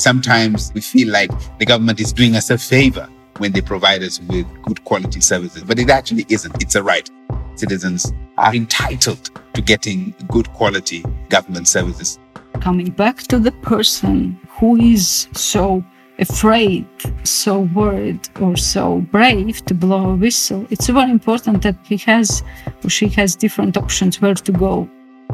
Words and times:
sometimes 0.00 0.72
we 0.74 0.80
feel 0.80 1.10
like 1.12 1.30
the 1.58 1.66
government 1.66 2.00
is 2.00 2.12
doing 2.12 2.34
us 2.34 2.50
a 2.50 2.58
favor 2.58 3.08
when 3.38 3.52
they 3.52 3.60
provide 3.60 4.02
us 4.02 4.20
with 4.20 4.46
good 4.62 4.82
quality 4.84 5.20
services, 5.20 5.62
but 5.62 5.78
it 5.78 5.90
actually 5.90 6.26
isn't. 6.28 6.62
It's 6.62 6.74
a 6.74 6.82
right. 6.82 7.08
Citizens 7.54 8.12
are 8.38 8.54
entitled 8.54 9.30
to 9.54 9.62
getting 9.62 10.14
good 10.28 10.50
quality 10.52 11.04
government 11.28 11.68
services. 11.68 12.18
Coming 12.60 12.90
back 12.90 13.18
to 13.24 13.38
the 13.38 13.52
person 13.52 14.38
who 14.48 14.76
is 14.76 15.28
so 15.32 15.84
afraid, 16.18 16.86
so 17.24 17.60
worried, 17.60 18.28
or 18.40 18.56
so 18.56 19.00
brave 19.10 19.64
to 19.66 19.74
blow 19.74 20.10
a 20.10 20.16
whistle, 20.16 20.66
it's 20.70 20.88
very 20.88 21.10
important 21.10 21.62
that 21.62 21.76
he 21.84 21.96
has 21.98 22.42
or 22.84 22.90
she 22.90 23.08
has 23.08 23.34
different 23.34 23.76
options 23.76 24.20
where 24.20 24.34
to 24.34 24.52
go. 24.52 24.88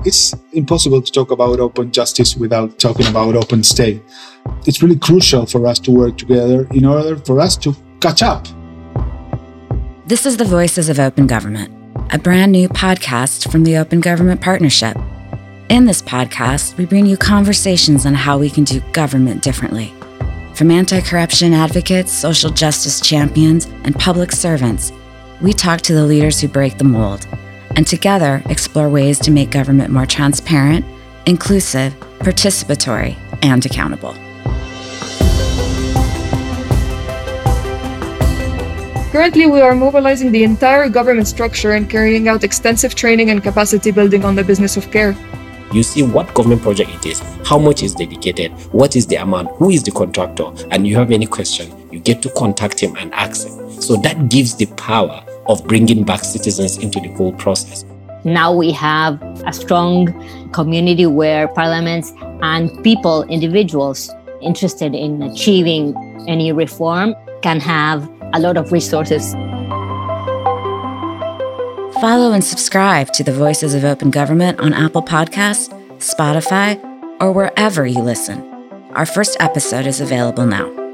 It's 0.05 0.35
impossible 0.53 1.03
to 1.03 1.11
talk 1.11 1.31
about 1.31 1.59
open 1.59 1.91
justice 1.91 2.37
without 2.37 2.79
talking 2.79 3.07
about 3.07 3.35
open 3.35 3.63
state. 3.63 4.03
It's 4.67 4.83
really 4.83 4.99
crucial 4.99 5.47
for 5.47 5.67
us 5.67 5.79
to 5.81 5.91
work 5.91 6.19
together 6.19 6.67
in 6.73 6.85
order 6.85 7.17
for 7.17 7.41
us 7.41 7.57
to 7.59 7.75
catch 8.01 8.23
up. 8.23 8.47
This 10.07 10.27
is 10.27 10.37
the 10.37 10.45
Voices 10.45 10.89
of 10.89 11.01
Open 11.01 11.27
Government, 11.27 11.73
a 12.13 12.19
brand 12.19 12.53
new 12.53 12.69
podcast 12.69 13.51
from 13.51 13.65
the 13.65 13.77
Open 13.77 14.01
Government 14.01 14.41
Partnership. 14.41 14.97
In 15.69 15.85
this 15.85 16.03
podcast, 16.03 16.77
we 16.77 16.85
bring 16.85 17.07
you 17.07 17.17
conversations 17.17 18.07
on 18.07 18.15
how 18.15 18.39
we 18.39 18.49
can 18.49 18.63
do 18.63 18.81
government 18.93 19.43
differently. 19.43 19.93
From 20.55 20.71
anti 20.71 21.01
corruption 21.01 21.53
advocates, 21.53 22.13
social 22.13 22.51
justice 22.51 23.01
champions, 23.01 23.65
and 23.83 23.95
public 23.97 24.31
servants, 24.31 24.93
we 25.41 25.53
talk 25.53 25.81
to 25.83 25.93
the 25.93 26.05
leaders 26.05 26.41
who 26.41 26.49
break 26.49 26.79
the 26.79 26.85
mold 26.85 27.27
and 27.77 27.87
together 27.87 28.43
explore 28.47 28.89
ways 28.89 29.19
to 29.21 29.31
make 29.31 29.51
government 29.51 29.91
more 29.91 30.07
transparent, 30.07 30.85
inclusive, 31.27 31.95
participatory, 32.21 33.17
and 33.43 33.65
accountable. 33.65 34.15
Currently, 39.13 39.47
we 39.47 39.61
are 39.61 39.75
mobilizing 39.75 40.33
the 40.33 40.45
entire 40.45 40.89
government 40.89 41.27
structure 41.29 41.73
and 41.73 41.89
carrying 41.89 42.29
out 42.29 42.45
extensive 42.45 42.95
training 42.95 43.31
and 43.31 43.43
capacity 43.43 43.91
building 43.91 44.25
on 44.25 44.35
the 44.35 44.45
business 44.45 44.77
of 44.77 44.91
care. 44.91 45.17
You 45.73 45.83
see 45.83 46.03
what 46.03 46.33
government 46.35 46.63
project 46.63 46.91
it 46.91 47.07
is, 47.07 47.21
how 47.45 47.59
much 47.59 47.83
is 47.83 47.95
dedicated, 47.95 48.53
what 48.73 48.95
is 48.95 49.07
the 49.07 49.17
amount, 49.17 49.51
who 49.57 49.71
is 49.71 49.83
the 49.83 49.91
contractor, 49.91 50.53
and 50.71 50.87
you 50.87 50.97
have 50.97 51.11
any 51.11 51.27
question, 51.27 51.73
you 51.91 51.99
get 51.99 52.23
to 52.23 52.31
contact 52.31 52.79
him 52.79 52.95
and 52.97 53.13
ask 53.15 53.47
him. 53.47 53.81
So 53.81 53.97
that 53.97 54.29
gives 54.29 54.55
the 54.55 54.67
power 54.77 55.25
of 55.49 55.65
bringing 55.67 56.05
back 56.05 56.25
citizens 56.25 56.79
into 56.79 57.01
the 57.01 57.09
whole 57.09 57.33
process. 57.35 57.85
Now 58.25 58.53
we 58.53 58.73
have 58.73 59.23
a 59.47 59.53
strong 59.53 60.13
community 60.53 61.07
where 61.07 61.49
parliaments 61.49 62.13
and 62.43 62.83
people, 62.83 63.23
individuals 63.25 64.11
interested 64.43 64.95
in 64.95 65.23
achieving 65.23 65.95
any 66.29 66.53
reform, 66.53 67.15
can 67.43 67.61
have 67.61 68.09
a 68.35 68.41
lot 68.41 68.57
of 68.57 68.73
resources. 68.73 69.33
Follow 72.01 72.33
and 72.33 72.45
subscribe 72.45 73.13
to 73.13 73.25
the 73.25 73.33
Voices 73.33 73.75
of 73.75 73.85
Open 73.85 74.11
Government 74.11 74.61
on 74.61 74.75
Apple 74.75 75.03
Podcasts, 75.03 75.73
Spotify, 75.99 76.83
or 77.21 77.33
wherever 77.33 77.87
you 77.87 78.01
listen. 78.01 78.43
Our 78.95 79.07
first 79.07 79.37
episode 79.41 79.87
is 79.87 80.01
available 80.01 80.47
now. 80.47 80.86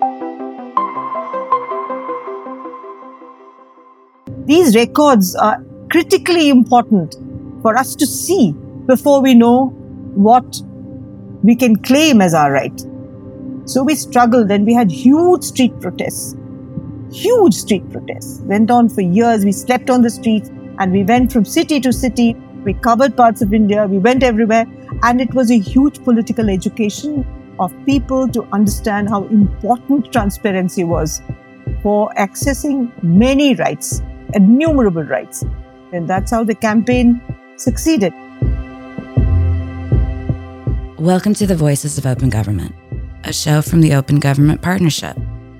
These 4.44 4.74
records 4.74 5.36
are 5.36 5.64
critically 5.88 6.48
important 6.48 7.14
for 7.62 7.76
us 7.76 7.94
to 7.94 8.06
see 8.06 8.52
before 8.86 9.22
we 9.22 9.34
know 9.34 9.66
what 10.14 10.60
we 11.44 11.54
can 11.54 11.76
claim 11.76 12.20
as 12.20 12.34
our 12.34 12.50
right. 12.50 12.80
So 13.66 13.84
we 13.84 13.94
struggled 13.94 14.50
and 14.50 14.66
we 14.66 14.74
had 14.74 14.90
huge 14.90 15.44
street 15.44 15.80
protests. 15.80 16.34
Huge 17.12 17.54
street 17.54 17.88
protests. 17.92 18.40
Went 18.40 18.68
on 18.70 18.88
for 18.88 19.00
years. 19.00 19.44
We 19.44 19.52
slept 19.52 19.90
on 19.90 20.02
the 20.02 20.10
streets 20.10 20.48
and 20.80 20.90
we 20.90 21.04
went 21.04 21.32
from 21.32 21.44
city 21.44 21.78
to 21.78 21.92
city. 21.92 22.34
We 22.64 22.74
covered 22.74 23.16
parts 23.16 23.42
of 23.42 23.54
India. 23.54 23.86
We 23.86 23.98
went 23.98 24.24
everywhere. 24.24 24.66
And 25.04 25.20
it 25.20 25.32
was 25.34 25.52
a 25.52 25.58
huge 25.58 26.02
political 26.02 26.50
education 26.50 27.24
of 27.60 27.72
people 27.86 28.28
to 28.30 28.42
understand 28.52 29.08
how 29.08 29.24
important 29.26 30.12
transparency 30.12 30.82
was 30.82 31.22
for 31.80 32.10
accessing 32.16 32.90
many 33.04 33.54
rights 33.54 34.02
innumerable 34.34 35.02
rights. 35.02 35.44
And 35.92 36.08
that's 36.08 36.30
how 36.30 36.44
the 36.44 36.54
campaign 36.54 37.20
succeeded. 37.56 38.12
Welcome 40.98 41.34
to 41.34 41.46
the 41.46 41.56
Voices 41.56 41.98
of 41.98 42.06
Open 42.06 42.30
Government, 42.30 42.74
a 43.24 43.32
show 43.32 43.60
from 43.60 43.80
the 43.80 43.94
Open 43.94 44.20
Government 44.20 44.62
Partnership, 44.62 45.16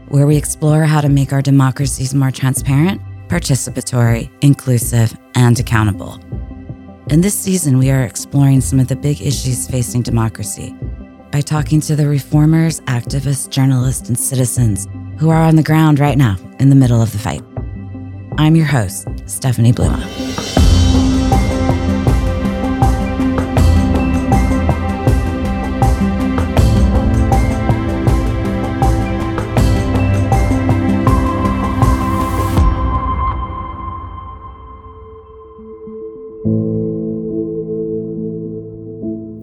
where 0.09 0.27
we 0.27 0.37
explore 0.37 0.85
how 0.85 1.01
to 1.01 1.09
make 1.09 1.33
our 1.33 1.43
democracies 1.43 2.15
more 2.15 2.31
transparent, 2.31 3.01
participatory, 3.29 4.31
inclusive, 4.41 5.19
and 5.35 5.59
accountable. 5.59 6.21
In 7.11 7.21
this 7.21 7.39
season, 7.39 7.79
we 7.79 7.91
are 7.91 8.05
exploring 8.05 8.61
some 8.61 8.79
of 8.79 8.89
the 8.89 8.97
big 8.97 9.21
issues 9.21 9.69
facing 9.69 10.03
democracy 10.03 10.75
by 11.33 11.41
talking 11.41 11.81
to 11.81 11.97
the 11.97 12.07
reformers, 12.07 12.81
activists, 12.83 13.51
journalists, 13.51 14.09
and 14.09 14.19
citizens 14.19 14.87
who 15.19 15.31
are 15.31 15.43
on 15.43 15.57
the 15.57 15.63
ground 15.63 15.99
right 15.99 16.17
now 16.17 16.37
in 16.61 16.69
the 16.69 16.77
middle 16.77 17.03
of 17.03 17.11
the 17.13 17.19
fight. 17.19 17.43
I'm 18.39 18.57
your 18.57 18.67
host, 18.67 19.07
Stephanie 19.27 19.73
Bluma. 19.73 20.01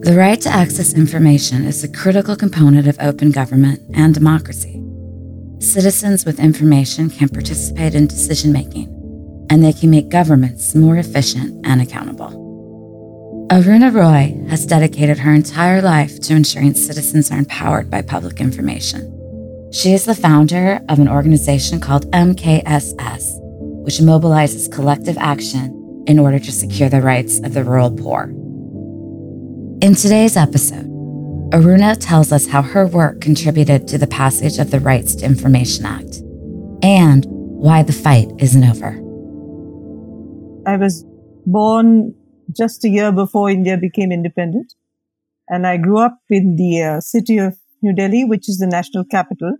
The 0.02 0.16
right 0.16 0.40
to 0.40 0.48
access 0.48 0.94
information 0.94 1.64
is 1.64 1.84
a 1.84 1.88
critical 1.88 2.34
component 2.34 2.88
of 2.88 2.98
open 3.00 3.30
government 3.30 3.80
and 3.94 4.12
democracy. 4.12 4.89
Citizens 5.60 6.24
with 6.24 6.40
information 6.40 7.10
can 7.10 7.28
participate 7.28 7.94
in 7.94 8.06
decision 8.06 8.50
making, 8.50 8.86
and 9.50 9.62
they 9.62 9.74
can 9.74 9.90
make 9.90 10.08
governments 10.08 10.74
more 10.74 10.96
efficient 10.96 11.66
and 11.66 11.82
accountable. 11.82 13.46
Aruna 13.50 13.92
Roy 13.92 14.48
has 14.48 14.64
dedicated 14.64 15.18
her 15.18 15.34
entire 15.34 15.82
life 15.82 16.18
to 16.20 16.34
ensuring 16.34 16.72
citizens 16.72 17.30
are 17.30 17.36
empowered 17.36 17.90
by 17.90 18.00
public 18.00 18.40
information. 18.40 19.14
She 19.70 19.92
is 19.92 20.06
the 20.06 20.14
founder 20.14 20.80
of 20.88 20.98
an 20.98 21.08
organization 21.08 21.78
called 21.78 22.10
MKSS, 22.12 23.38
which 23.84 23.98
mobilizes 23.98 24.72
collective 24.72 25.18
action 25.18 26.04
in 26.06 26.18
order 26.18 26.38
to 26.38 26.52
secure 26.52 26.88
the 26.88 27.02
rights 27.02 27.38
of 27.40 27.52
the 27.52 27.64
rural 27.64 27.90
poor. 27.90 28.30
In 29.82 29.94
today's 29.94 30.38
episode, 30.38 30.89
Aruna 31.52 31.96
tells 31.98 32.30
us 32.30 32.46
how 32.46 32.62
her 32.62 32.86
work 32.86 33.20
contributed 33.20 33.88
to 33.88 33.98
the 33.98 34.06
passage 34.06 34.58
of 34.58 34.70
the 34.70 34.78
Rights 34.78 35.16
to 35.16 35.26
Information 35.26 35.84
Act 35.84 36.18
and 36.80 37.26
why 37.26 37.82
the 37.82 37.92
fight 37.92 38.30
isn't 38.38 38.62
over. 38.62 38.90
I 40.64 40.76
was 40.76 41.04
born 41.46 42.14
just 42.56 42.84
a 42.84 42.88
year 42.88 43.10
before 43.10 43.50
India 43.50 43.76
became 43.76 44.12
independent, 44.12 44.74
and 45.48 45.66
I 45.66 45.76
grew 45.76 45.98
up 45.98 46.18
in 46.28 46.54
the 46.54 46.82
uh, 46.84 47.00
city 47.00 47.38
of 47.38 47.56
New 47.82 47.94
Delhi, 47.96 48.24
which 48.24 48.48
is 48.48 48.58
the 48.58 48.68
national 48.68 49.04
capital. 49.10 49.56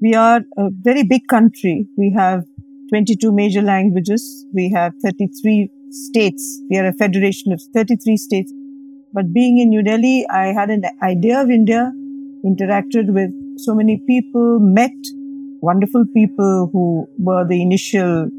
We 0.00 0.14
are 0.14 0.40
a 0.56 0.70
very 0.80 1.02
big 1.02 1.28
country. 1.28 1.86
We 1.98 2.10
have 2.16 2.44
22 2.88 3.32
major 3.32 3.60
languages. 3.60 4.46
We 4.54 4.70
have 4.70 4.92
33 5.04 5.68
states. 5.90 6.62
We 6.70 6.78
are 6.78 6.86
a 6.86 6.94
federation 6.94 7.52
of 7.52 7.60
33 7.74 8.16
states. 8.16 8.50
But 9.14 9.32
being 9.34 9.58
in 9.58 9.68
New 9.68 9.82
Delhi, 9.82 10.26
I 10.30 10.46
had 10.54 10.70
an 10.70 10.84
idea 11.02 11.42
of 11.42 11.50
India, 11.50 11.92
interacted 12.46 13.12
with 13.12 13.30
so 13.58 13.74
many 13.74 14.02
people, 14.06 14.58
met 14.58 14.90
wonderful 15.60 16.06
people 16.14 16.70
who 16.72 17.06
were 17.18 17.46
the 17.46 17.60
initial 17.60 18.30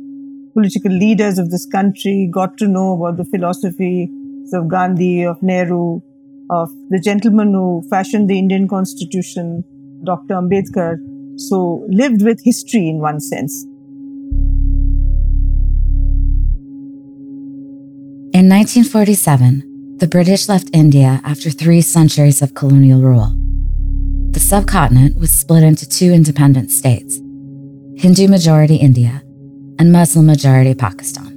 political 0.53 0.91
leaders 0.91 1.37
of 1.37 1.51
this 1.51 1.67
country, 1.67 2.27
got 2.31 2.57
to 2.57 2.67
know 2.67 2.93
about 2.93 3.17
the 3.17 3.25
philosophy 3.25 4.09
of 4.51 4.67
Gandhi, 4.67 5.23
of 5.23 5.41
Nehru, 5.43 6.01
of 6.49 6.71
the 6.89 6.99
gentleman 6.99 7.53
who 7.53 7.83
fashioned 7.89 8.27
the 8.27 8.39
Indian 8.39 8.67
constitution, 8.67 9.63
Dr. 10.03 10.33
Ambedkar. 10.33 10.97
So 11.37 11.85
lived 11.87 12.23
with 12.23 12.39
history 12.43 12.89
in 12.89 12.99
one 12.99 13.19
sense. 13.19 13.63
In 18.33 18.49
1947, 18.49 19.72
the 20.03 20.09
British 20.09 20.49
left 20.49 20.69
India 20.73 21.21
after 21.23 21.49
three 21.49 21.79
centuries 21.79 22.41
of 22.41 22.53
colonial 22.55 22.99
rule. 22.99 23.31
The 24.31 24.39
subcontinent 24.41 25.17
was 25.17 25.31
split 25.31 25.63
into 25.63 25.87
two 25.87 26.11
independent 26.11 26.71
states 26.71 27.21
Hindu 27.95 28.27
majority 28.27 28.75
India 28.75 29.21
and 29.79 29.93
Muslim 29.93 30.25
majority 30.25 30.75
Pakistan. 30.75 31.27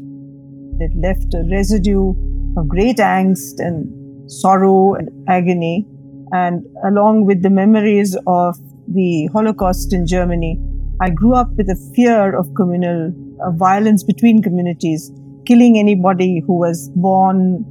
It 0.80 0.90
left 0.96 1.32
a 1.32 1.44
residue 1.48 2.10
of 2.56 2.66
great 2.66 2.96
angst 2.96 3.60
and 3.60 3.86
sorrow 4.28 4.94
and 4.94 5.10
agony 5.28 5.86
And 6.32 6.64
along 6.84 7.26
with 7.26 7.42
the 7.44 7.50
memories 7.50 8.16
of 8.26 8.58
the 8.88 9.28
Holocaust 9.32 9.92
in 9.92 10.08
Germany, 10.08 10.58
I 11.00 11.10
grew 11.10 11.34
up 11.34 11.52
with 11.52 11.70
a 11.70 11.78
fear 11.94 12.36
of 12.36 12.52
communal 12.56 13.12
violence 13.52 14.02
between 14.02 14.42
communities, 14.42 15.12
killing 15.46 15.78
anybody 15.78 16.42
who 16.44 16.58
was 16.58 16.90
born 16.96 17.64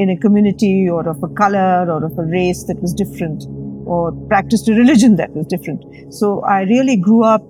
in 0.00 0.08
a 0.08 0.16
community 0.16 0.88
or 0.88 1.06
of 1.06 1.22
a 1.22 1.28
color 1.28 1.86
or 1.94 2.02
of 2.04 2.18
a 2.18 2.24
race 2.24 2.64
that 2.64 2.80
was 2.80 2.94
different 2.94 3.44
or 3.86 4.12
practiced 4.28 4.66
a 4.68 4.72
religion 4.72 5.16
that 5.16 5.30
was 5.32 5.46
different. 5.46 5.84
So 6.14 6.40
I 6.42 6.62
really 6.62 6.96
grew 6.96 7.22
up 7.22 7.42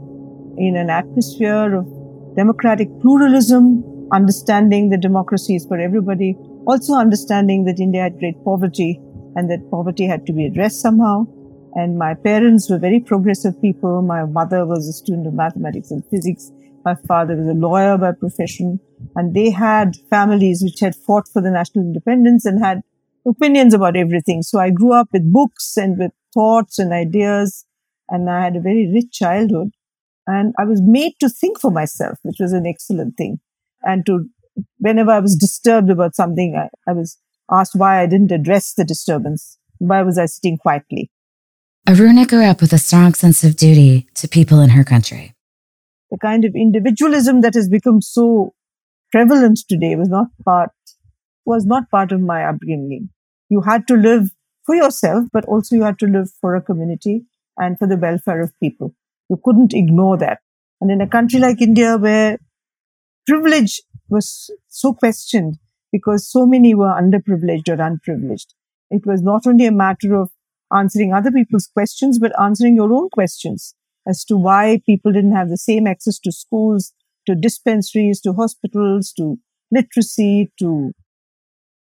in 0.58 0.74
an 0.76 0.90
atmosphere 0.90 1.76
of 1.76 1.86
democratic 2.34 2.88
pluralism, 3.00 3.84
understanding 4.12 4.90
that 4.90 5.00
democracy 5.00 5.54
is 5.54 5.64
for 5.64 5.78
everybody, 5.78 6.36
also 6.66 6.94
understanding 6.94 7.66
that 7.66 7.78
India 7.78 8.02
had 8.02 8.18
great 8.18 8.42
poverty 8.44 9.00
and 9.36 9.48
that 9.48 9.70
poverty 9.70 10.06
had 10.06 10.26
to 10.26 10.32
be 10.32 10.46
addressed 10.46 10.80
somehow. 10.80 11.26
And 11.74 11.96
my 11.96 12.14
parents 12.14 12.68
were 12.68 12.78
very 12.78 12.98
progressive 12.98 13.60
people. 13.62 14.02
My 14.02 14.24
mother 14.24 14.66
was 14.66 14.88
a 14.88 14.92
student 14.92 15.28
of 15.28 15.34
mathematics 15.34 15.92
and 15.92 16.04
physics. 16.10 16.50
My 16.84 16.94
father 17.06 17.36
was 17.36 17.46
a 17.46 17.52
lawyer 17.52 17.98
by 17.98 18.12
profession. 18.12 18.80
And 19.16 19.34
they 19.34 19.50
had 19.50 19.96
families 20.08 20.62
which 20.62 20.80
had 20.80 20.94
fought 20.94 21.28
for 21.28 21.42
the 21.42 21.50
national 21.50 21.84
independence 21.84 22.44
and 22.44 22.62
had 22.62 22.82
opinions 23.26 23.74
about 23.74 23.96
everything. 23.96 24.42
So 24.42 24.58
I 24.58 24.70
grew 24.70 24.92
up 24.92 25.08
with 25.12 25.32
books 25.32 25.76
and 25.76 25.98
with 25.98 26.12
thoughts 26.32 26.78
and 26.78 26.92
ideas. 26.92 27.64
And 28.08 28.30
I 28.30 28.42
had 28.42 28.56
a 28.56 28.60
very 28.60 28.90
rich 28.92 29.12
childhood. 29.12 29.70
And 30.26 30.54
I 30.58 30.64
was 30.64 30.80
made 30.82 31.14
to 31.20 31.28
think 31.28 31.60
for 31.60 31.70
myself, 31.70 32.18
which 32.22 32.36
was 32.38 32.52
an 32.52 32.66
excellent 32.66 33.16
thing. 33.16 33.40
And 33.82 34.04
to, 34.06 34.28
whenever 34.78 35.10
I 35.10 35.20
was 35.20 35.36
disturbed 35.36 35.90
about 35.90 36.14
something, 36.14 36.56
I, 36.56 36.68
I 36.88 36.92
was 36.92 37.18
asked 37.50 37.74
why 37.74 38.00
I 38.00 38.06
didn't 38.06 38.32
address 38.32 38.74
the 38.74 38.84
disturbance. 38.84 39.58
Why 39.78 40.02
was 40.02 40.18
I 40.18 40.26
sitting 40.26 40.58
quietly? 40.58 41.10
Aruna 41.88 42.28
grew 42.28 42.44
up 42.44 42.60
with 42.60 42.72
a 42.72 42.78
strong 42.78 43.14
sense 43.14 43.42
of 43.42 43.56
duty 43.56 44.06
to 44.14 44.28
people 44.28 44.60
in 44.60 44.70
her 44.70 44.84
country. 44.84 45.34
The 46.10 46.18
kind 46.18 46.44
of 46.44 46.54
individualism 46.54 47.40
that 47.42 47.54
has 47.54 47.68
become 47.68 48.00
so 48.00 48.54
prevalent 49.12 49.60
today 49.68 49.96
was 49.96 50.08
not 50.08 50.28
part 50.44 50.70
was 51.44 51.64
not 51.64 51.90
part 51.90 52.12
of 52.12 52.20
my 52.20 52.44
upbringing. 52.44 53.08
You 53.48 53.62
had 53.62 53.86
to 53.88 53.94
live 53.94 54.30
for 54.64 54.74
yourself, 54.74 55.24
but 55.32 55.44
also 55.46 55.74
you 55.74 55.82
had 55.82 55.98
to 56.00 56.06
live 56.06 56.30
for 56.40 56.54
a 56.54 56.62
community 56.62 57.24
and 57.56 57.78
for 57.78 57.86
the 57.86 57.96
welfare 57.96 58.40
of 58.40 58.52
people. 58.60 58.94
You 59.28 59.40
couldn't 59.42 59.74
ignore 59.74 60.16
that. 60.18 60.38
And 60.80 60.90
in 60.90 61.00
a 61.00 61.08
country 61.08 61.40
like 61.40 61.60
India, 61.60 61.96
where 61.96 62.38
privilege 63.26 63.82
was 64.08 64.50
so 64.68 64.92
questioned 64.92 65.58
because 65.92 66.30
so 66.30 66.46
many 66.46 66.74
were 66.74 66.92
underprivileged 66.92 67.68
or 67.68 67.82
unprivileged, 67.82 68.54
it 68.90 69.06
was 69.06 69.22
not 69.22 69.46
only 69.46 69.66
a 69.66 69.72
matter 69.72 70.14
of 70.14 70.30
answering 70.72 71.12
other 71.12 71.30
people's 71.32 71.66
questions, 71.66 72.18
but 72.18 72.38
answering 72.40 72.76
your 72.76 72.92
own 72.92 73.08
questions 73.10 73.74
as 74.06 74.24
to 74.24 74.36
why 74.36 74.80
people 74.86 75.12
didn't 75.12 75.34
have 75.34 75.48
the 75.48 75.58
same 75.58 75.86
access 75.86 76.18
to 76.20 76.32
schools, 76.32 76.92
to 77.26 77.34
dispensaries, 77.34 78.20
to 78.22 78.32
hospitals, 78.32 79.12
to 79.16 79.38
literacy, 79.70 80.50
to 80.58 80.92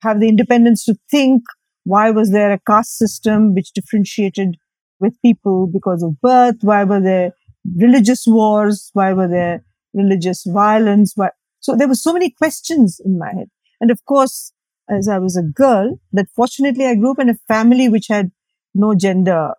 have 0.02 0.20
the 0.20 0.30
independence 0.30 0.86
to 0.86 0.96
think. 1.10 1.44
Why 1.84 2.12
was 2.12 2.32
there 2.32 2.52
a 2.52 2.60
caste 2.60 2.98
system 2.98 3.54
which 3.54 3.74
differentiated 3.74 4.58
with 5.00 5.22
people 5.22 5.68
because 5.68 6.02
of 6.02 6.20
birth? 6.22 6.58
Why 6.62 6.84
were 6.84 7.02
there 7.02 7.34
religious 7.78 8.26
wars? 8.26 8.90
Why 8.94 9.14
were 9.14 9.28
there 9.28 9.64
religious 9.94 10.44
violence? 10.46 11.14
Why? 11.16 11.30
So 11.60 11.76
there 11.76 11.88
were 11.88 11.96
so 11.96 12.14
many 12.14 12.30
questions 12.32 13.00
in 13.04 13.18
my 13.20 13.32
head. 13.34 13.50
And 13.82 13.92
of 13.92 14.04
course, 14.06 14.52
as 14.90 15.08
I 15.08 15.20
was 15.20 15.36
a 15.36 15.44
girl, 15.44 16.00
that 16.14 16.28
fortunately 16.36 16.86
I 16.86 16.96
grew 16.96 17.12
up 17.12 17.20
in 17.20 17.30
a 17.30 17.36
family 17.48 17.90
which 17.90 18.08
had 18.08 18.32
no 18.74 18.94
gender 18.96 19.54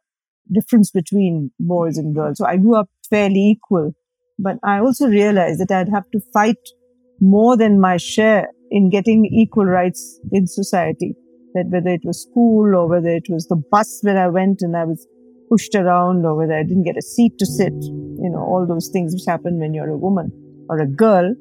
difference 0.53 0.91
between 0.91 1.51
boys 1.61 1.99
and 1.99 2.15
girls. 2.15 2.39
So 2.39 2.47
I 2.47 2.57
grew 2.57 2.77
up 2.77 2.89
fairly 3.09 3.51
equal. 3.51 3.93
But 4.39 4.57
I 4.63 4.81
also 4.81 5.07
realized 5.07 5.61
that 5.61 5.71
I'd 5.71 5.89
have 5.89 6.11
to 6.11 6.21
fight 6.33 6.59
more 7.21 7.57
than 7.57 7.81
my 7.81 7.97
share 7.97 8.49
in 8.71 8.91
getting 8.91 9.25
equal 9.27 9.65
rights 9.65 10.21
in 10.33 10.47
society. 10.47 11.15
That 11.55 11.69
whether 11.71 11.89
it 11.89 12.03
was 12.05 12.23
school 12.23 12.75
or 12.77 12.87
whether 12.87 13.09
it 13.09 13.27
was 13.31 13.47
the 13.47 13.57
bus 13.57 14.01
where 14.03 14.19
I 14.19 14.29
went 14.29 14.61
and 14.61 14.77
I 14.77 14.85
was 14.85 15.07
pushed 15.49 15.75
around 15.75 16.27
or 16.27 16.35
whether 16.35 16.53
I 16.53 16.65
didn't 16.65 16.83
get 16.83 16.99
a 16.99 17.03
seat 17.03 17.39
to 17.39 17.47
sit, 17.47 17.73
you 17.73 18.31
know, 18.31 18.41
all 18.41 18.67
those 18.69 18.89
things 18.89 19.15
which 19.15 19.25
happen 19.27 19.59
when 19.59 19.73
you're 19.73 19.89
a 19.89 19.97
woman 19.97 20.31
or 20.69 20.81
a 20.81 20.87
girl. 20.87 21.35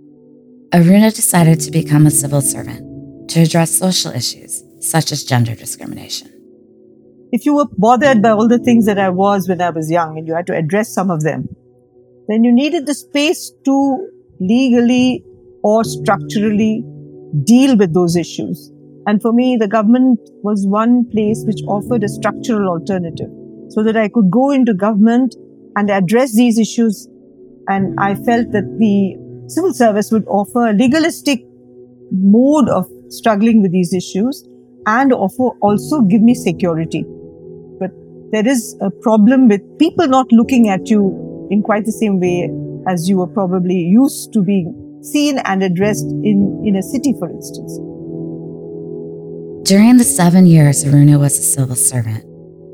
Aruna 0.71 1.13
decided 1.13 1.59
to 1.61 1.71
become 1.71 2.05
a 2.05 2.11
civil 2.11 2.41
servant 2.41 3.29
to 3.29 3.41
address 3.41 3.77
social 3.77 4.11
issues 4.11 4.63
such 4.79 5.11
as 5.11 5.23
gender 5.23 5.55
discrimination 5.55 6.34
if 7.35 7.45
you 7.45 7.53
were 7.53 7.67
bothered 7.77 8.21
by 8.21 8.29
all 8.29 8.47
the 8.47 8.59
things 8.59 8.85
that 8.85 8.97
I 8.97 9.09
was 9.09 9.49
when 9.49 9.61
I 9.61 9.69
was 9.69 9.91
young 9.91 10.17
and 10.17 10.25
you 10.25 10.33
had 10.33 10.47
to 10.47 10.55
address 10.55 10.93
some 10.93 11.11
of 11.11 11.23
them, 11.23 11.49
then 12.29 12.45
you 12.45 12.53
needed 12.53 12.85
the 12.85 12.93
space 12.93 13.51
to 13.65 14.07
legally 14.39 15.25
or 15.61 15.83
structurally 15.83 16.85
deal 17.43 17.75
with 17.75 17.93
those 17.93 18.15
issues. 18.15 18.71
And 19.05 19.21
for 19.21 19.33
me, 19.33 19.57
the 19.57 19.67
government 19.67 20.19
was 20.43 20.65
one 20.65 21.09
place 21.11 21.43
which 21.45 21.59
offered 21.67 22.05
a 22.05 22.07
structural 22.07 22.69
alternative 22.69 23.29
so 23.67 23.83
that 23.83 23.97
I 23.97 24.07
could 24.07 24.31
go 24.31 24.51
into 24.51 24.73
government 24.73 25.35
and 25.75 25.91
address 25.91 26.33
these 26.33 26.57
issues. 26.57 27.09
And 27.67 27.99
I 27.99 28.15
felt 28.15 28.53
that 28.53 28.77
the 28.79 29.49
civil 29.49 29.73
service 29.73 30.09
would 30.09 30.25
offer 30.27 30.67
a 30.67 30.73
legalistic 30.73 31.43
mode 32.11 32.69
of 32.69 32.87
struggling 33.09 33.61
with 33.61 33.73
these 33.73 33.93
issues 33.93 34.47
and 34.85 35.11
offer 35.11 35.49
also 35.61 36.01
give 36.01 36.21
me 36.21 36.33
security 36.33 37.05
there 38.31 38.47
is 38.47 38.75
a 38.81 38.89
problem 38.89 39.47
with 39.47 39.61
people 39.77 40.07
not 40.07 40.31
looking 40.31 40.69
at 40.69 40.89
you 40.89 41.47
in 41.51 41.61
quite 41.61 41.85
the 41.85 41.91
same 41.91 42.19
way 42.19 42.49
as 42.87 43.07
you 43.09 43.17
were 43.17 43.27
probably 43.27 43.75
used 43.75 44.33
to 44.33 44.41
being 44.41 44.99
seen 45.03 45.37
and 45.39 45.63
addressed 45.63 46.05
in, 46.05 46.63
in 46.65 46.75
a 46.75 46.83
city, 46.83 47.13
for 47.19 47.29
instance. 47.29 47.77
During 49.67 49.97
the 49.97 50.03
seven 50.03 50.45
years 50.45 50.83
Aruna 50.83 51.19
was 51.19 51.37
a 51.37 51.43
civil 51.43 51.75
servant, 51.75 52.23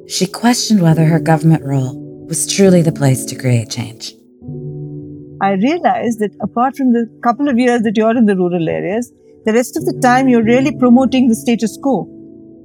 she 0.10 0.26
questioned 0.26 0.82
whether 0.82 1.06
her 1.06 1.20
government 1.20 1.64
role 1.64 2.26
was 2.28 2.48
truly 2.48 2.82
the 2.82 2.92
place 2.92 3.26
to 3.26 3.36
create 3.36 3.70
change. 3.70 4.14
I 5.42 5.54
realized 5.54 6.20
that 6.20 6.36
apart 6.42 6.76
from 6.76 6.94
the 6.94 7.08
couple 7.24 7.50
of 7.50 7.58
years 7.58 7.82
that 7.82 7.98
you're 7.98 8.16
in 8.16 8.26
the 8.26 8.36
rural 8.36 8.70
areas, 8.70 9.12
the 9.46 9.54
rest 9.54 9.76
of 9.76 9.86
the 9.86 10.00
time 10.02 10.30
you're 10.30 10.44
really 10.44 10.78
promoting 10.78 11.28
the 11.28 11.36
status 11.36 11.78
quo 11.82 12.21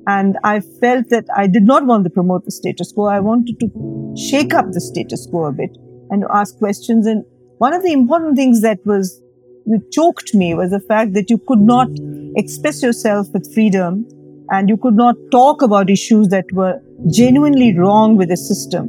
and 0.06 0.38
I 0.44 0.60
felt 0.60 1.08
that 1.10 1.24
I 1.36 1.46
did 1.48 1.64
not 1.64 1.84
want 1.84 2.04
to 2.04 2.10
promote 2.10 2.44
the 2.44 2.52
status 2.52 2.92
quo. 2.92 3.06
I 3.06 3.20
wanted 3.20 3.58
to 3.60 4.14
shake 4.16 4.54
up 4.54 4.66
the 4.70 4.80
status 4.80 5.26
quo 5.26 5.46
a 5.46 5.52
bit 5.52 5.76
and 6.10 6.22
to 6.22 6.28
ask 6.30 6.56
questions. 6.58 7.06
And 7.06 7.24
one 7.58 7.74
of 7.74 7.82
the 7.82 7.92
important 7.92 8.36
things 8.36 8.62
that 8.62 8.78
was, 8.84 9.20
that 9.66 9.90
choked 9.90 10.32
me 10.32 10.54
was 10.54 10.70
the 10.70 10.80
fact 10.80 11.14
that 11.14 11.28
you 11.28 11.38
could 11.38 11.60
not 11.60 11.88
express 12.36 12.82
yourself 12.82 13.26
with 13.32 13.52
freedom 13.52 14.06
and 14.50 14.68
you 14.68 14.76
could 14.76 14.94
not 14.94 15.16
talk 15.32 15.60
about 15.60 15.90
issues 15.90 16.28
that 16.28 16.44
were 16.52 16.80
genuinely 17.10 17.76
wrong 17.76 18.16
with 18.16 18.28
the 18.28 18.36
system, 18.36 18.88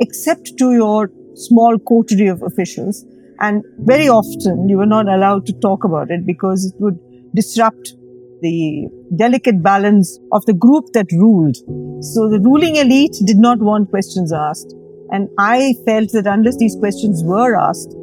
except 0.00 0.56
to 0.56 0.72
your 0.72 1.10
small 1.34 1.78
coterie 1.78 2.28
of 2.28 2.42
officials. 2.42 3.04
And 3.40 3.62
very 3.80 4.08
often 4.08 4.68
you 4.68 4.78
were 4.78 4.86
not 4.86 5.08
allowed 5.08 5.44
to 5.46 5.52
talk 5.52 5.84
about 5.84 6.10
it 6.10 6.24
because 6.24 6.64
it 6.64 6.74
would 6.78 6.98
disrupt 7.34 7.96
the 8.42 8.88
delicate 9.16 9.62
balance 9.62 10.18
of 10.32 10.44
the 10.46 10.52
group 10.52 10.86
that 10.92 11.10
ruled. 11.12 11.56
So 12.04 12.28
the 12.28 12.40
ruling 12.40 12.76
elite 12.76 13.16
did 13.24 13.38
not 13.38 13.58
want 13.60 13.90
questions 13.90 14.32
asked. 14.32 14.74
And 15.10 15.28
I 15.38 15.74
felt 15.86 16.12
that 16.12 16.26
unless 16.26 16.56
these 16.56 16.76
questions 16.76 17.22
were 17.24 17.56
asked 17.56 17.94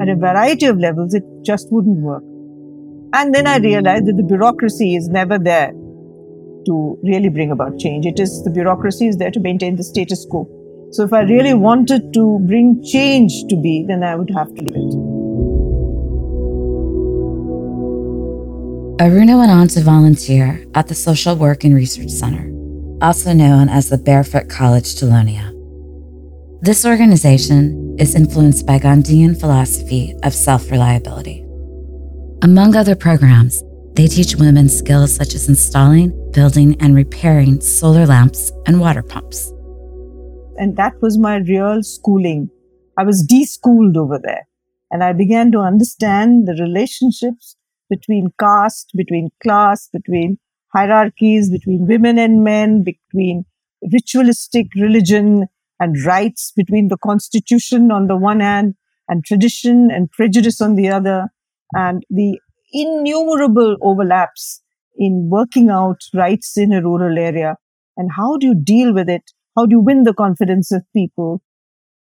at 0.00 0.08
a 0.08 0.16
variety 0.16 0.66
of 0.66 0.78
levels, 0.78 1.14
it 1.14 1.24
just 1.42 1.72
wouldn't 1.72 1.98
work. 1.98 2.22
And 3.14 3.34
then 3.34 3.46
I 3.46 3.58
realized 3.58 4.06
that 4.06 4.16
the 4.16 4.22
bureaucracy 4.22 4.96
is 4.96 5.08
never 5.08 5.38
there 5.38 5.72
to 6.66 6.98
really 7.02 7.28
bring 7.28 7.50
about 7.50 7.78
change. 7.78 8.04
It 8.04 8.18
is 8.20 8.42
the 8.42 8.50
bureaucracy 8.50 9.06
is 9.08 9.16
there 9.16 9.30
to 9.30 9.40
maintain 9.40 9.76
the 9.76 9.84
status 9.84 10.26
quo. 10.28 10.48
So 10.90 11.04
if 11.04 11.12
I 11.12 11.20
really 11.20 11.54
wanted 11.54 12.12
to 12.14 12.38
bring 12.46 12.82
change 12.84 13.44
to 13.48 13.56
be, 13.56 13.84
then 13.86 14.02
I 14.02 14.16
would 14.16 14.30
have 14.30 14.54
to 14.54 14.62
leave 14.62 14.76
it. 14.76 14.95
Aruna 18.98 19.36
went 19.36 19.50
on 19.50 19.68
to 19.68 19.82
volunteer 19.82 20.64
at 20.74 20.88
the 20.88 20.94
Social 20.94 21.36
Work 21.36 21.64
and 21.64 21.74
Research 21.74 22.08
Center, 22.08 22.48
also 23.04 23.34
known 23.34 23.68
as 23.68 23.90
the 23.90 23.98
Barefoot 23.98 24.48
College 24.48 24.94
Tilonia. 24.94 25.52
This 26.62 26.86
organization 26.86 27.94
is 27.98 28.14
influenced 28.14 28.66
by 28.66 28.78
Gandhian 28.78 29.38
philosophy 29.38 30.14
of 30.22 30.32
self 30.32 30.70
reliability. 30.70 31.44
Among 32.42 32.74
other 32.74 32.96
programs, 32.96 33.62
they 33.92 34.06
teach 34.08 34.36
women 34.36 34.70
skills 34.70 35.14
such 35.14 35.34
as 35.34 35.46
installing, 35.46 36.14
building, 36.32 36.74
and 36.80 36.94
repairing 36.94 37.60
solar 37.60 38.06
lamps 38.06 38.50
and 38.66 38.80
water 38.80 39.02
pumps. 39.02 39.52
And 40.56 40.74
that 40.78 40.94
was 41.02 41.18
my 41.18 41.36
real 41.36 41.82
schooling. 41.82 42.48
I 42.96 43.04
was 43.04 43.26
de-schooled 43.26 43.98
over 43.98 44.18
there. 44.18 44.48
And 44.90 45.04
I 45.04 45.12
began 45.12 45.52
to 45.52 45.58
understand 45.58 46.48
the 46.48 46.54
relationships 46.54 47.56
between 47.88 48.28
caste, 48.40 48.90
between 48.94 49.30
class, 49.42 49.88
between 49.92 50.38
hierarchies, 50.74 51.50
between 51.50 51.86
women 51.86 52.18
and 52.18 52.42
men, 52.42 52.82
between 52.82 53.44
ritualistic 53.92 54.66
religion 54.74 55.46
and 55.78 56.04
rights 56.04 56.52
between 56.56 56.88
the 56.88 56.96
constitution 56.96 57.90
on 57.90 58.06
the 58.06 58.16
one 58.16 58.40
hand 58.40 58.74
and 59.08 59.24
tradition 59.24 59.90
and 59.90 60.10
prejudice 60.10 60.60
on 60.60 60.74
the 60.74 60.88
other 60.88 61.28
and 61.72 62.02
the 62.10 62.38
innumerable 62.72 63.76
overlaps 63.82 64.62
in 64.96 65.28
working 65.30 65.70
out 65.70 65.98
rights 66.14 66.56
in 66.56 66.72
a 66.72 66.82
rural 66.82 67.18
area. 67.18 67.56
And 67.96 68.10
how 68.16 68.36
do 68.38 68.46
you 68.46 68.54
deal 68.54 68.94
with 68.94 69.08
it? 69.08 69.22
How 69.56 69.66
do 69.66 69.76
you 69.76 69.80
win 69.80 70.04
the 70.04 70.14
confidence 70.14 70.72
of 70.72 70.82
people? 70.94 71.42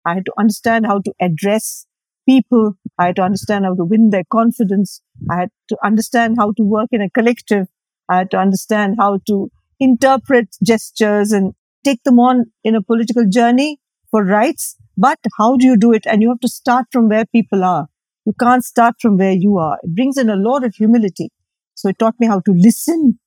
I 0.07 0.15
had 0.15 0.27
to 0.27 0.33
understand 0.39 0.87
how 0.87 1.01
to 1.01 1.13
address 1.21 1.87
people 2.31 2.73
i 2.99 3.07
had 3.07 3.17
to 3.17 3.23
understand 3.23 3.65
how 3.65 3.75
to 3.75 3.85
win 3.93 4.11
their 4.11 4.25
confidence 4.39 5.01
i 5.31 5.41
had 5.41 5.51
to 5.69 5.77
understand 5.91 6.37
how 6.39 6.53
to 6.53 6.63
work 6.77 6.89
in 6.93 7.03
a 7.03 7.11
collective 7.19 7.67
i 8.09 8.19
had 8.19 8.31
to 8.31 8.39
understand 8.47 8.97
how 8.99 9.13
to 9.27 9.51
interpret 9.81 10.57
gestures 10.63 11.33
and 11.33 11.55
take 11.85 12.03
them 12.05 12.19
on 12.19 12.47
in 12.65 12.75
a 12.75 12.83
political 12.83 13.25
journey 13.27 13.79
for 14.11 14.25
rights. 14.25 14.77
But 14.97 15.19
how 15.39 15.57
do 15.57 15.67
you 15.67 15.77
do 15.77 15.93
it? 15.93 16.07
And 16.07 16.23
you 16.23 16.29
have 16.31 16.41
to 16.41 16.49
start 16.49 16.87
from 16.93 17.09
where 17.09 17.25
people 17.27 17.65
are. 17.65 17.87
You 18.27 18.35
can't 18.39 18.65
start 18.65 18.97
from 19.01 19.17
where 19.17 19.33
you 19.33 19.59
are. 19.59 19.79
It 19.83 19.95
brings 19.95 20.19
in 20.19 20.29
a 20.29 20.37
lot 20.37 20.65
of 20.65 20.75
humility. 20.75 21.31
So 21.75 21.89
it 21.89 21.99
taught 21.99 22.17
me 22.19 22.27
how 22.27 22.41
to 22.41 22.53
listen. 22.53 23.19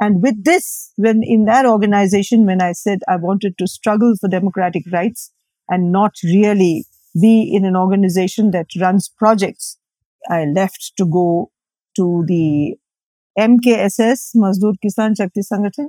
And 0.00 0.22
with 0.22 0.44
this, 0.44 0.92
when 0.96 1.22
in 1.22 1.44
that 1.46 1.66
organization, 1.66 2.46
when 2.46 2.62
I 2.62 2.72
said 2.72 3.00
I 3.08 3.16
wanted 3.16 3.58
to 3.58 3.66
struggle 3.66 4.14
for 4.20 4.28
democratic 4.28 4.84
rights 4.92 5.32
and 5.68 5.90
not 5.90 6.14
really 6.22 6.84
be 7.20 7.50
in 7.54 7.64
an 7.64 7.76
organization 7.76 8.50
that 8.52 8.66
runs 8.80 9.08
projects, 9.08 9.78
I 10.28 10.44
left 10.44 10.92
to 10.96 11.06
go 11.06 11.50
to 11.96 12.24
the 12.26 12.76
MKSS, 13.38 14.36
Mazdoor 14.36 14.74
Kisan 14.84 15.16
Shakti 15.16 15.40
Sangathan, 15.40 15.88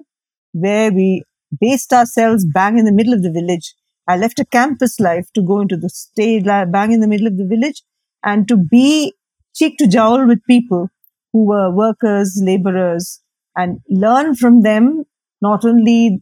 where 0.53 0.91
we 0.91 1.24
based 1.60 1.94
ourselves 1.94 2.46
bang 2.46 2.77
in 2.77 2.86
the 2.86 2.91
middle 2.91 3.13
of 3.13 3.24
the 3.24 3.32
village. 3.32 3.75
I 4.08 4.17
left 4.17 4.39
a 4.39 4.46
campus 4.46 5.00
life 5.00 5.27
to 5.34 5.41
go 5.41 5.62
into 5.62 5.77
the 5.77 5.89
state 5.89 6.46
bang 6.46 6.91
in 6.91 7.00
the 7.00 7.08
middle 7.08 7.27
of 7.27 7.38
the 7.38 7.46
village 7.46 7.82
and 8.24 8.48
to 8.48 8.58
be 8.58 9.13
cheek 9.55 9.77
to 9.77 9.88
jowl 9.88 10.27
with 10.27 10.39
people 10.48 10.89
who 11.32 11.46
were 11.46 11.72
workers, 11.72 12.39
laborers 12.44 13.22
and 13.55 13.79
learn 13.89 14.36
from 14.36 14.62
them 14.62 15.05
not 15.41 15.65
only 15.65 16.22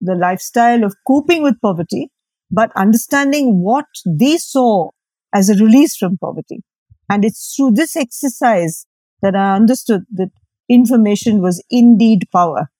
the 0.00 0.14
lifestyle 0.14 0.84
of 0.84 0.94
coping 1.06 1.42
with 1.42 1.60
poverty, 1.60 2.10
but 2.50 2.70
understanding 2.76 3.60
what 3.62 3.86
they 4.06 4.36
saw 4.36 4.90
as 5.34 5.48
a 5.48 5.54
release 5.54 5.96
from 5.96 6.18
poverty. 6.18 6.62
And 7.10 7.24
it's 7.24 7.54
through 7.54 7.72
this 7.72 7.96
exercise 7.96 8.86
that 9.22 9.34
I 9.34 9.56
understood 9.56 10.04
that 10.12 10.30
information 10.68 11.40
was 11.40 11.62
indeed 11.70 12.28
power 12.32 12.70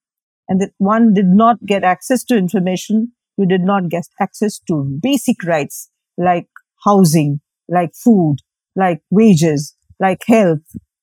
and 0.48 0.60
that 0.60 0.72
one 0.78 1.14
did 1.14 1.26
not 1.26 1.64
get 1.64 1.84
access 1.84 2.24
to 2.24 2.36
information, 2.36 3.12
you 3.36 3.46
did 3.46 3.62
not 3.62 3.88
get 3.88 4.04
access 4.20 4.58
to 4.68 4.98
basic 5.02 5.42
rights 5.44 5.90
like 6.16 6.48
housing, 6.84 7.40
like 7.68 7.92
food, 7.94 8.36
like 8.74 9.00
wages, 9.10 9.74
like 10.00 10.22
health, 10.26 10.62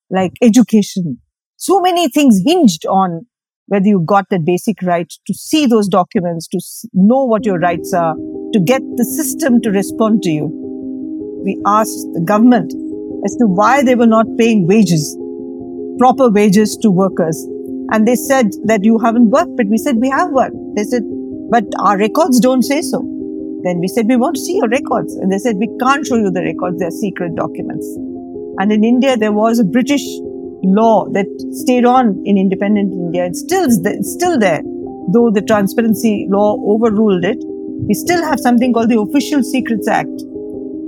like 0.10 0.34
education. 0.42 1.20
So 1.58 1.80
many 1.80 2.10
things 2.10 2.42
hinged 2.46 2.86
on 2.86 3.28
whether 3.68 3.88
you 3.88 4.04
got 4.06 4.30
that 4.30 4.46
basic 4.46 4.82
right 4.82 5.12
to 5.26 5.34
see 5.34 5.66
those 5.66 5.88
documents, 5.88 6.48
to 6.50 6.60
know 6.94 7.24
what 7.24 7.46
your 7.46 7.60
rights 7.60 7.94
are, 7.94 8.16
to 8.56 8.62
get 8.62 8.82
the 8.96 9.04
system 9.04 9.60
to 9.62 9.70
respond 9.70 10.24
to 10.24 10.30
you. 10.30 10.48
We 11.44 11.62
asked 11.66 12.08
the 12.14 12.22
government 12.24 12.72
as 13.26 13.36
to 13.36 13.48
why 13.48 13.84
they 13.84 13.96
were 13.96 14.08
not 14.08 14.26
paying 14.38 14.66
wages, 14.66 15.18
proper 16.00 16.30
wages 16.30 16.78
to 16.78 16.90
workers. 16.90 17.38
And 17.92 18.08
they 18.08 18.16
said 18.16 18.54
that 18.64 18.86
you 18.86 18.98
haven't 18.98 19.30
worked, 19.30 19.58
but 19.58 19.68
we 19.68 19.78
said 19.78 19.98
we 19.98 20.10
have 20.10 20.32
worked. 20.32 20.56
They 20.78 20.86
said, 20.86 21.04
but 21.52 21.66
our 21.80 21.98
records 21.98 22.40
don't 22.40 22.64
say 22.64 22.82
so. 22.82 23.00
Then 23.64 23.80
we 23.80 23.90
said, 23.90 24.08
we 24.08 24.16
want 24.16 24.36
to 24.36 24.42
see 24.42 24.56
your 24.56 24.70
records. 24.70 25.14
And 25.16 25.30
they 25.30 25.38
said, 25.38 25.58
we 25.58 25.68
can't 25.82 26.08
show 26.08 26.16
you 26.16 26.32
the 26.32 26.44
records, 26.44 26.80
they're 26.80 26.92
secret 26.92 27.36
documents. 27.36 27.86
And 28.58 28.72
in 28.72 28.86
India, 28.86 29.18
there 29.18 29.34
was 29.34 29.60
a 29.60 29.66
British 29.66 30.06
law 30.64 31.10
that 31.10 31.28
stayed 31.52 31.84
on 31.84 32.24
in 32.26 32.38
independent 32.38 32.94
India. 32.94 33.26
It's 33.26 33.42
still, 33.42 33.66
it's 33.68 34.14
still 34.14 34.40
there. 34.40 34.62
Though 35.12 35.30
the 35.30 35.44
transparency 35.46 36.26
law 36.30 36.56
overruled 36.58 37.26
it, 37.26 37.44
we 37.88 37.94
still 37.94 38.24
have 38.24 38.40
something 38.40 38.74
called 38.74 38.90
the 38.90 39.00
Official 39.00 39.44
Secrets 39.44 39.88
Act, 39.88 40.10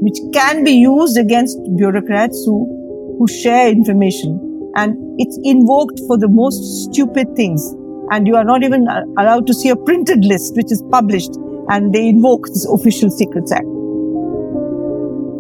which 0.02 0.18
can 0.34 0.64
be 0.64 0.72
used 0.72 1.18
against 1.18 1.58
bureaucrats 1.76 2.44
who, 2.46 3.16
who 3.20 3.28
share 3.28 3.70
information 3.70 4.48
and 4.78 4.96
it's 5.20 5.38
invoked 5.44 6.00
for 6.08 6.18
the 6.18 6.28
most 6.28 6.86
stupid 6.86 7.36
things. 7.36 7.74
And 8.12 8.28
you 8.28 8.36
are 8.36 8.46
not 8.46 8.64
even 8.64 8.88
allowed 9.18 9.48
to 9.48 9.54
see 9.54 9.70
a 9.70 9.76
printed 9.76 10.24
list 10.24 10.56
which 10.56 10.72
is 10.72 10.82
published, 10.92 11.36
and 11.70 11.94
they 11.94 12.08
invoke 12.08 12.48
this 12.48 12.66
Official 12.66 13.10
Secrets 13.10 13.52
Act. 13.52 13.66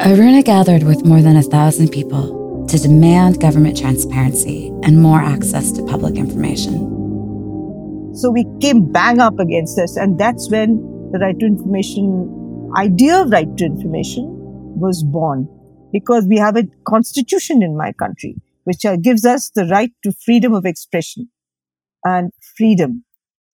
Aruna 0.03 0.43
gathered 0.43 0.83
with 0.83 1.05
more 1.05 1.21
than 1.21 1.37
a 1.37 1.43
thousand 1.43 1.89
people 1.91 2.65
to 2.67 2.77
demand 2.77 3.39
government 3.39 3.77
transparency 3.77 4.69
and 4.83 5.01
more 5.01 5.21
access 5.21 5.71
to 5.71 5.85
public 5.85 6.17
information. 6.17 6.93
So 8.15 8.31
we 8.31 8.45
came 8.59 8.91
bang 8.91 9.19
up 9.19 9.39
against 9.39 9.75
this, 9.77 9.95
and 9.95 10.19
that's 10.19 10.49
when 10.49 10.79
the 11.17 11.25
right 11.25 11.39
to 11.39 11.45
information 11.45 12.71
idea 12.77 13.21
of 13.21 13.31
right 13.31 13.57
to 13.57 13.65
information 13.65 14.25
was 14.79 15.03
born 15.03 15.47
because 15.91 16.25
we 16.27 16.37
have 16.37 16.57
a 16.57 16.67
constitution 16.85 17.63
in 17.63 17.75
my 17.77 17.91
country 17.93 18.35
which 18.65 18.85
uh, 18.85 18.97
gives 18.97 19.25
us 19.25 19.49
the 19.55 19.65
right 19.65 19.91
to 20.03 20.11
freedom 20.11 20.53
of 20.53 20.65
expression 20.65 21.29
and 22.03 22.31
freedom 22.57 23.05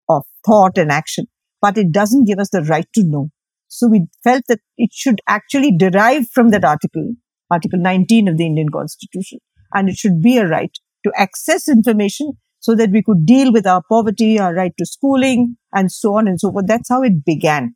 of 0.10 0.24
thought 0.46 0.77
and 0.77 0.91
action. 0.91 1.27
But 1.62 1.77
it 1.77 1.91
doesn't 1.91 2.25
give 2.25 2.39
us 2.39 2.50
the 2.50 2.63
right 2.63 2.88
to 2.96 3.03
know. 3.03 3.29
So 3.67 3.88
we 3.88 4.08
felt 4.24 4.43
that 4.48 4.60
it 4.77 4.89
should 4.91 5.22
actually 5.27 5.72
derive 5.77 6.29
from 6.29 6.50
that 6.50 6.65
article, 6.65 7.13
Article 7.51 7.79
19 7.79 8.27
of 8.27 8.38
the 8.38 8.46
Indian 8.48 8.70
Constitution. 8.70 9.38
And 9.74 9.88
it 9.88 9.98
should 9.98 10.20
be 10.22 10.38
a 10.38 10.48
right 10.48 10.75
to 11.05 11.12
access 11.15 11.70
information 11.70 12.34
so 12.63 12.74
that 12.75 12.91
we 12.91 13.03
could 13.03 13.25
deal 13.25 13.51
with 13.51 13.67
our 13.67 13.84
poverty, 13.89 14.39
our 14.39 14.55
right 14.55 14.72
to 14.77 14.86
schooling, 14.86 15.58
and 15.74 15.91
so 15.91 16.15
on 16.15 16.29
and 16.29 16.39
so 16.39 16.50
forth. 16.50 16.65
That's 16.65 16.88
how 16.88 17.03
it 17.03 17.25
began. 17.25 17.75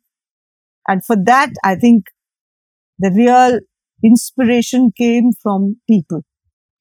And 0.88 1.04
for 1.04 1.14
that, 1.26 1.50
I 1.62 1.74
think 1.74 2.04
the 2.98 3.12
real 3.14 3.60
inspiration 4.02 4.90
came 4.96 5.32
from 5.42 5.76
people 5.86 6.22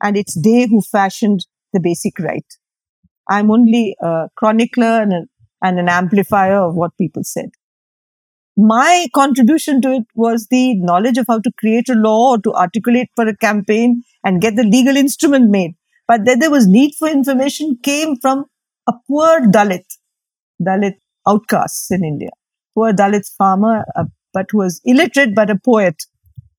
and 0.01 0.15
it's 0.15 0.39
they 0.41 0.67
who 0.67 0.81
fashioned 0.81 1.41
the 1.73 1.81
basic 1.81 2.17
right. 2.19 2.45
I'm 3.29 3.51
only 3.51 3.97
a 4.01 4.29
chronicler 4.37 5.01
and, 5.01 5.11
a, 5.11 5.21
and 5.61 5.77
an 5.77 5.89
amplifier 5.89 6.63
of 6.63 6.75
what 6.75 6.91
people 6.97 7.23
said. 7.25 7.49
My 8.55 9.07
contribution 9.13 9.81
to 9.81 9.91
it 9.91 10.05
was 10.15 10.47
the 10.49 10.75
knowledge 10.75 11.17
of 11.17 11.25
how 11.27 11.39
to 11.39 11.51
create 11.59 11.89
a 11.89 11.93
law 11.93 12.31
or 12.31 12.37
to 12.39 12.53
articulate 12.53 13.09
for 13.17 13.27
a 13.27 13.35
campaign 13.35 14.03
and 14.23 14.41
get 14.41 14.55
the 14.55 14.63
legal 14.63 14.95
instrument 14.95 15.49
made. 15.49 15.75
But 16.07 16.25
that 16.25 16.39
there 16.39 16.51
was 16.51 16.67
need 16.67 16.93
for 16.97 17.07
information 17.07 17.77
came 17.83 18.15
from 18.15 18.45
a 18.87 18.93
poor 19.07 19.41
Dalit, 19.41 19.85
Dalit 20.61 20.95
outcasts 21.27 21.91
in 21.91 22.03
India, 22.03 22.29
poor 22.73 22.93
Dalit 22.93 23.27
farmer, 23.37 23.83
uh, 23.95 24.05
but 24.33 24.47
who 24.51 24.59
was 24.59 24.79
illiterate 24.85 25.35
but 25.35 25.49
a 25.49 25.57
poet 25.57 25.95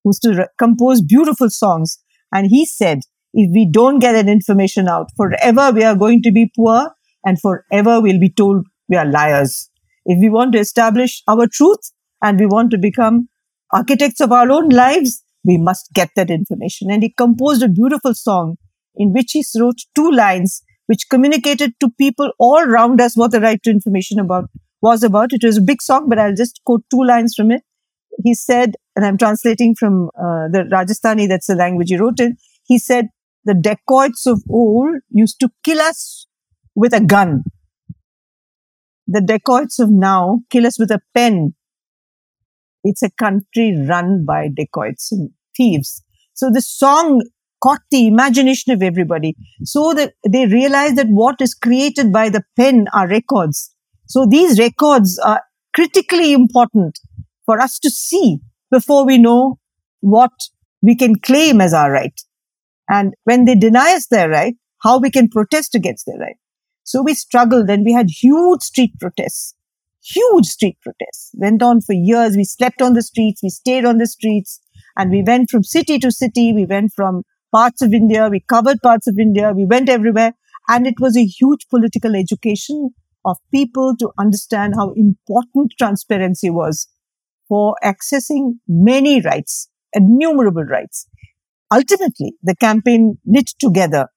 who 0.05 0.11
used 0.11 0.23
to 0.23 0.35
re- 0.35 0.47
compose 0.59 1.00
beautiful 1.00 1.49
songs. 1.49 1.99
And 2.33 2.49
he 2.49 2.67
said 2.67 3.00
if 3.33 3.50
we 3.55 3.69
don't 3.71 3.99
get 3.99 4.12
that 4.12 4.28
information 4.28 4.88
out, 4.88 5.09
forever 5.17 5.71
we 5.75 5.85
are 5.85 5.97
going 5.97 6.23
to 6.23 6.33
be 6.33 6.50
poor 6.55 6.90
and 7.25 7.40
forever 7.40 8.00
we'll 8.00 8.21
be 8.21 8.31
told 8.31 8.67
we 8.88 8.97
are 8.97 9.07
liars. 9.07 9.71
If 10.05 10.19
we 10.21 10.28
want 10.28 10.52
to 10.52 10.59
establish 10.59 11.23
our 11.28 11.47
truth 11.47 11.93
and 12.23 12.40
we 12.40 12.47
want 12.47 12.71
to 12.73 12.78
become 12.78 13.28
architects 13.73 14.21
of 14.21 14.33
our 14.33 14.50
own 14.50 14.71
lives, 14.71 15.23
we 15.45 15.57
must 15.59 15.93
get 15.93 16.11
that 16.17 16.31
information. 16.31 16.90
And 16.90 17.02
he 17.02 17.11
composed 17.11 17.62
a 17.62 17.69
beautiful 17.69 18.14
song 18.14 18.57
in 18.99 19.12
which 19.12 19.33
he 19.33 19.45
wrote 19.59 19.78
two 19.95 20.11
lines 20.11 20.62
which 20.87 21.09
communicated 21.09 21.75
to 21.81 21.90
people 21.99 22.33
all 22.38 22.59
around 22.59 23.00
us 23.00 23.17
what 23.17 23.31
the 23.31 23.40
right 23.40 23.62
to 23.62 23.71
information 23.71 24.19
about 24.19 24.50
was 24.83 25.02
about. 25.02 25.33
It 25.33 25.45
was 25.45 25.59
a 25.59 25.62
big 25.62 25.83
song, 25.83 26.09
but 26.09 26.19
I'll 26.19 26.35
just 26.35 26.61
quote 26.64 26.83
two 26.90 27.05
lines 27.05 27.35
from 27.35 27.50
it. 27.50 27.62
He 28.25 28.35
said, 28.35 28.75
and 28.97 29.05
I'm 29.05 29.19
translating 29.19 29.75
from 29.75 30.11
uh, 30.19 30.49
the 30.50 30.69
Rajasthani, 30.73 31.28
that's 31.28 31.47
the 31.47 31.55
language 31.55 31.90
he 31.90 31.99
wrote 31.99 32.21
in. 32.21 32.37
He 32.64 32.78
said, 32.78 33.09
the 33.45 33.55
dacoits 33.55 34.26
of 34.26 34.43
old 34.50 34.97
used 35.11 35.38
to 35.40 35.50
kill 35.62 35.81
us 35.81 36.26
with 36.75 36.93
a 36.93 37.00
gun. 37.00 37.45
The 39.07 39.21
dacoits 39.21 39.78
of 39.78 39.90
now 39.90 40.40
kill 40.50 40.67
us 40.67 40.78
with 40.78 40.90
a 40.90 41.00
pen. 41.14 41.55
It's 42.83 43.02
a 43.02 43.11
country 43.11 43.76
run 43.88 44.25
by 44.26 44.49
dacoits 44.49 45.12
and 45.12 45.31
thieves. 45.57 46.02
So 46.35 46.50
the 46.50 46.61
song 46.61 47.23
caught 47.62 47.81
the 47.91 48.07
imagination 48.07 48.73
of 48.73 48.83
everybody. 48.83 49.37
So 49.65 49.95
that 49.95 50.15
they 50.29 50.47
realized 50.47 50.97
that 50.97 51.09
what 51.09 51.41
is 51.41 51.55
created 51.55 52.12
by 52.12 52.29
the 52.29 52.43
pen 52.57 52.87
are 52.93 53.09
records. 53.09 53.75
So 54.07 54.27
these 54.27 54.59
records 54.59 55.19
are 55.19 55.43
critically 55.75 56.33
important 56.33 56.99
for 57.45 57.61
us 57.61 57.79
to 57.81 57.91
see 57.91 58.38
before 58.71 59.07
we 59.07 59.19
know 59.19 59.59
what 60.00 60.33
we 60.83 60.97
can 60.97 61.19
claim 61.19 61.61
as 61.61 61.75
our 61.75 61.91
right. 61.91 62.21
And 62.88 63.15
when 63.25 63.45
they 63.45 63.55
deny 63.55 63.95
us 63.95 64.07
their 64.07 64.29
right, 64.29 64.57
how 64.83 64.99
we 64.99 65.11
can 65.11 65.29
protest 65.29 65.75
against 65.75 66.07
their 66.07 66.19
right. 66.19 66.37
So 66.85 67.03
we 67.03 67.15
struggled 67.15 67.69
and 67.69 67.85
we 67.85 67.93
had 67.93 68.09
huge 68.09 68.62
street 68.62 68.93
protests, 68.99 69.55
huge 70.03 70.47
street 70.47 70.79
protests, 70.81 71.31
went 71.35 71.62
on 71.62 71.83
for 71.83 71.93
years. 71.93 72.37
We 72.37 72.45
slept 72.45 72.81
on 72.81 72.95
the 72.95 73.03
streets, 73.03 73.43
we 73.43 73.50
stayed 73.50 73.85
on 73.85 73.99
the 73.99 74.07
streets, 74.07 74.61
and 74.97 75.11
we 75.11 75.23
went 75.23 75.50
from 75.50 75.65
city 75.65 75.99
to 75.99 76.11
city. 76.11 76.53
We 76.53 76.65
went 76.65 76.93
from 76.95 77.25
parts 77.52 77.83
of 77.83 77.93
India, 77.93 78.28
we 78.28 78.40
covered 78.40 78.81
parts 78.83 79.07
of 79.07 79.19
India, 79.19 79.52
we 79.55 79.67
went 79.67 79.88
everywhere. 79.88 80.33
And 80.69 80.87
it 80.87 81.00
was 81.00 81.17
a 81.17 81.25
huge 81.25 81.67
political 81.71 82.14
education 82.14 82.90
of 83.25 83.38
people 83.52 83.97
to 83.99 84.11
understand 84.19 84.75
how 84.76 84.93
important 84.93 85.73
transparency 85.78 86.50
was 86.50 86.88
for 87.49 87.75
accessing 87.83 88.59
many 88.69 89.21
rights, 89.23 89.69
innumerable 89.95 90.64
rights. 90.64 91.07
Ultimately, 91.73 92.35
the 92.43 92.55
campaign 92.57 93.19
knit 93.25 93.50
together 93.59 94.09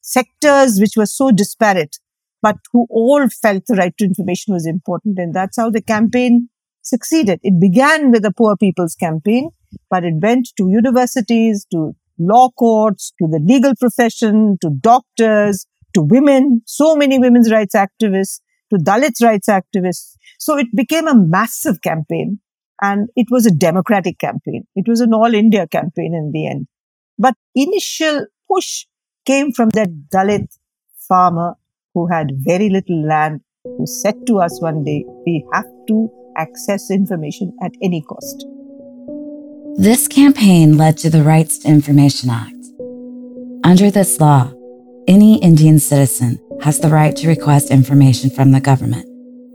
sectors 0.00 0.78
which 0.80 0.92
were 0.96 1.06
so 1.06 1.30
disparate, 1.30 1.98
but 2.40 2.56
who 2.72 2.86
all 2.90 3.28
felt 3.28 3.64
the 3.66 3.74
right 3.74 3.92
to 3.98 4.04
information 4.04 4.54
was 4.54 4.66
important. 4.66 5.18
And 5.18 5.34
that's 5.34 5.56
how 5.56 5.70
the 5.70 5.82
campaign 5.82 6.48
succeeded. 6.82 7.40
It 7.42 7.60
began 7.60 8.10
with 8.10 8.24
a 8.24 8.32
poor 8.32 8.56
people's 8.56 8.94
campaign, 8.94 9.50
but 9.90 10.04
it 10.04 10.14
went 10.22 10.48
to 10.56 10.68
universities, 10.68 11.66
to 11.72 11.94
law 12.18 12.50
courts, 12.50 13.12
to 13.20 13.28
the 13.28 13.40
legal 13.44 13.74
profession, 13.78 14.58
to 14.60 14.70
doctors, 14.70 15.66
to 15.94 16.02
women, 16.02 16.62
so 16.66 16.96
many 16.96 17.18
women's 17.18 17.50
rights 17.50 17.74
activists, 17.74 18.40
to 18.70 18.76
Dalit 18.76 19.22
rights 19.22 19.48
activists. 19.48 20.16
So 20.38 20.56
it 20.56 20.68
became 20.74 21.08
a 21.08 21.14
massive 21.14 21.80
campaign 21.80 22.40
and 22.82 23.08
it 23.16 23.26
was 23.30 23.46
a 23.46 23.50
democratic 23.50 24.18
campaign. 24.18 24.64
It 24.76 24.86
was 24.88 25.00
an 25.00 25.14
all 25.14 25.34
India 25.34 25.66
campaign 25.66 26.14
in 26.14 26.30
the 26.32 26.46
end. 26.46 26.66
But 27.18 27.34
initial 27.54 28.26
push 28.50 28.86
came 29.26 29.52
from 29.52 29.70
that 29.70 29.88
Dalit 30.12 30.46
farmer 31.08 31.54
who 31.94 32.06
had 32.06 32.30
very 32.32 32.68
little 32.68 33.04
land 33.04 33.40
who 33.64 33.86
said 33.86 34.14
to 34.26 34.38
us 34.38 34.60
one 34.60 34.84
day, 34.84 35.04
we 35.26 35.44
have 35.52 35.66
to 35.88 36.08
access 36.36 36.90
information 36.90 37.56
at 37.62 37.72
any 37.82 38.02
cost. 38.02 38.46
This 39.80 40.08
campaign 40.08 40.76
led 40.76 40.98
to 40.98 41.08
the 41.08 41.22
Rights 41.22 41.58
to 41.58 41.68
Information 41.68 42.30
Act. 42.30 42.52
Under 43.62 43.92
this 43.92 44.18
law, 44.18 44.52
any 45.06 45.40
Indian 45.40 45.78
citizen 45.78 46.40
has 46.62 46.80
the 46.80 46.88
right 46.88 47.14
to 47.14 47.28
request 47.28 47.70
information 47.70 48.28
from 48.28 48.50
the 48.50 48.60
government 48.60 49.06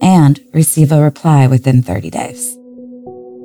and 0.02 0.40
receive 0.54 0.94
a 0.94 1.02
reply 1.02 1.46
within 1.48 1.82
30 1.82 2.10
days. 2.10 2.58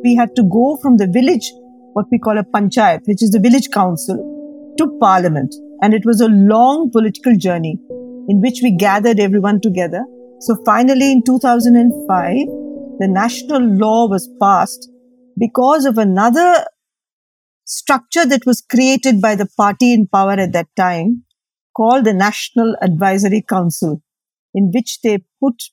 We 0.04 0.14
had 0.14 0.36
to 0.36 0.44
go 0.44 0.78
from 0.80 0.98
the 0.98 1.08
village, 1.08 1.50
what 1.94 2.06
we 2.12 2.18
call 2.20 2.38
a 2.38 2.44
panchayat, 2.44 3.00
which 3.06 3.24
is 3.24 3.32
the 3.32 3.40
village 3.40 3.70
council, 3.72 4.14
to 4.78 4.98
parliament. 5.00 5.52
And 5.82 5.92
it 5.92 6.06
was 6.06 6.20
a 6.20 6.28
long 6.28 6.92
political 6.92 7.36
journey 7.36 7.76
in 8.28 8.40
which 8.40 8.60
we 8.62 8.70
gathered 8.70 9.18
everyone 9.18 9.60
together. 9.60 10.04
So 10.42 10.56
finally, 10.64 11.10
in 11.10 11.24
2005, 11.24 12.36
the 13.00 13.08
national 13.08 13.62
law 13.62 14.06
was 14.06 14.30
passed 14.40 14.88
because 15.38 15.84
of 15.84 15.98
another 15.98 16.64
structure 17.64 18.24
that 18.24 18.46
was 18.46 18.62
created 18.62 19.20
by 19.20 19.34
the 19.34 19.48
party 19.56 19.92
in 19.92 20.06
power 20.06 20.32
at 20.32 20.52
that 20.52 20.68
time 20.76 21.24
called 21.76 22.04
the 22.04 22.14
National 22.14 22.74
Advisory 22.80 23.42
Council, 23.42 24.02
in 24.54 24.70
which 24.74 25.00
they 25.02 25.18
put 25.40 25.64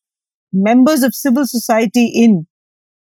members 0.51 1.03
of 1.03 1.15
civil 1.15 1.47
society 1.47 2.07
in 2.07 2.47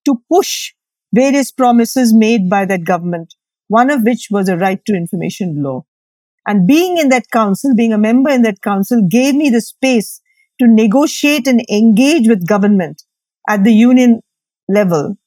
to 0.06 0.22
push 0.32 0.74
various 1.14 1.52
promises 1.52 2.14
made 2.14 2.50
by 2.50 2.66
that 2.66 2.84
government, 2.84 3.36
one 3.68 3.90
of 3.90 4.04
which 4.04 4.28
was 4.30 4.50
a 4.50 4.58
right 4.58 4.84
to 4.86 4.94
information 4.94 5.64
law. 5.64 5.86
And 6.46 6.68
being 6.68 6.98
in 6.98 7.10
that 7.10 7.32
council, 7.32 7.74
being 7.74 7.94
a 7.94 7.98
member 7.98 8.30
in 8.30 8.42
that 8.42 8.62
council 8.62 9.02
gave 9.10 9.34
me 9.34 9.50
the 9.50 9.62
space 9.62 10.20
to 10.60 10.68
negotiate 10.68 11.48
and 11.48 11.66
engage 11.70 12.28
with 12.28 12.48
government 12.48 13.04
at 13.48 13.64
the 13.64 13.74
union 13.74 14.22
level 14.68 15.18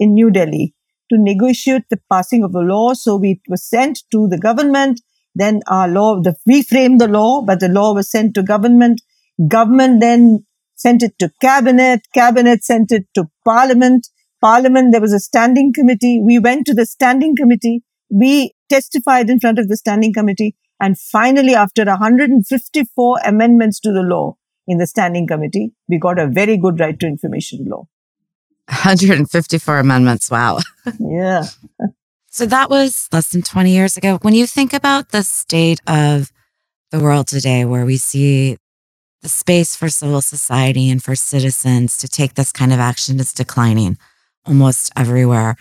in 0.00 0.14
New 0.14 0.30
Delhi 0.30 0.74
to 1.10 1.18
negotiate 1.18 1.84
the 1.90 2.00
passing 2.10 2.42
of 2.42 2.54
a 2.54 2.60
law. 2.60 2.94
So 2.94 3.16
we 3.16 3.40
was 3.48 3.68
sent 3.68 4.00
to 4.10 4.26
the 4.28 4.38
government. 4.38 5.00
Then 5.34 5.60
our 5.68 5.86
law, 5.86 6.20
the, 6.20 6.34
we 6.46 6.62
framed 6.62 7.00
the 7.00 7.06
law, 7.08 7.42
but 7.42 7.60
the 7.60 7.68
law 7.68 7.94
was 7.94 8.10
sent 8.10 8.34
to 8.34 8.42
government. 8.42 9.00
Government 9.46 10.00
then 10.00 10.44
sent 10.74 11.02
it 11.02 11.18
to 11.18 11.30
cabinet. 11.40 12.00
Cabinet 12.14 12.64
sent 12.64 12.90
it 12.90 13.06
to 13.14 13.28
parliament. 13.44 14.08
Parliament, 14.40 14.92
there 14.92 15.00
was 15.00 15.12
a 15.12 15.20
standing 15.20 15.72
committee. 15.72 16.20
We 16.20 16.38
went 16.38 16.66
to 16.66 16.74
the 16.74 16.86
standing 16.86 17.36
committee. 17.36 17.82
We 18.10 18.54
testified 18.68 19.28
in 19.28 19.38
front 19.38 19.58
of 19.58 19.68
the 19.68 19.76
standing 19.76 20.12
committee. 20.12 20.56
And 20.80 20.98
finally, 20.98 21.54
after 21.54 21.84
154 21.84 23.18
amendments 23.24 23.80
to 23.80 23.92
the 23.92 24.00
law 24.00 24.36
in 24.66 24.78
the 24.78 24.86
standing 24.86 25.26
committee, 25.26 25.72
we 25.88 25.98
got 25.98 26.18
a 26.18 26.26
very 26.26 26.56
good 26.56 26.80
right 26.80 26.98
to 26.98 27.06
information 27.06 27.66
law. 27.68 27.86
154 28.70 29.78
amendments. 29.78 30.30
Wow. 30.30 30.60
yeah. 30.98 31.44
so 32.30 32.46
that 32.46 32.70
was 32.70 33.08
less 33.12 33.28
than 33.28 33.42
20 33.42 33.70
years 33.70 33.96
ago. 33.96 34.18
When 34.22 34.34
you 34.34 34.46
think 34.46 34.72
about 34.72 35.10
the 35.10 35.22
state 35.22 35.80
of 35.86 36.32
the 36.90 37.00
world 37.00 37.28
today, 37.28 37.64
where 37.64 37.84
we 37.84 37.96
see 37.96 38.56
the 39.22 39.28
space 39.28 39.76
for 39.76 39.88
civil 39.88 40.22
society 40.22 40.90
and 40.90 41.02
for 41.02 41.14
citizens 41.14 41.96
to 41.98 42.08
take 42.08 42.34
this 42.34 42.52
kind 42.52 42.72
of 42.72 42.78
action 42.78 43.20
is 43.20 43.32
declining 43.32 43.98
almost 44.46 44.90
everywhere. 44.96 45.56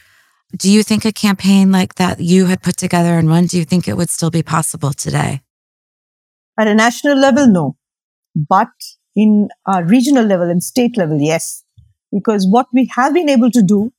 Do 0.57 0.71
you 0.71 0.81
think 0.81 1.05
a 1.05 1.11
campaign 1.11 1.71
like 1.71 1.95
that 1.95 2.19
you 2.19 2.45
had 2.45 2.63
put 2.63 2.77
together 2.77 3.17
and 3.17 3.27
run, 3.27 3.45
do 3.45 3.57
you 3.57 3.65
think 3.65 3.87
it 3.87 3.97
would 3.97 4.09
still 4.09 4.31
be 4.31 4.41
possible 4.41 4.93
today? 4.93 5.41
At 6.57 6.67
a 6.67 6.73
national 6.73 7.17
level, 7.17 7.47
no. 7.47 7.75
But 8.35 8.69
in 9.15 9.49
a 9.67 9.83
regional 9.83 10.25
level 10.25 10.49
and 10.49 10.63
state 10.63 10.97
level, 10.97 11.19
yes. 11.19 11.63
Because 12.11 12.47
what 12.49 12.67
we 12.73 12.89
have 12.95 13.13
been 13.13 13.29
able 13.29 13.51
to 13.51 13.61
do, 13.61 13.91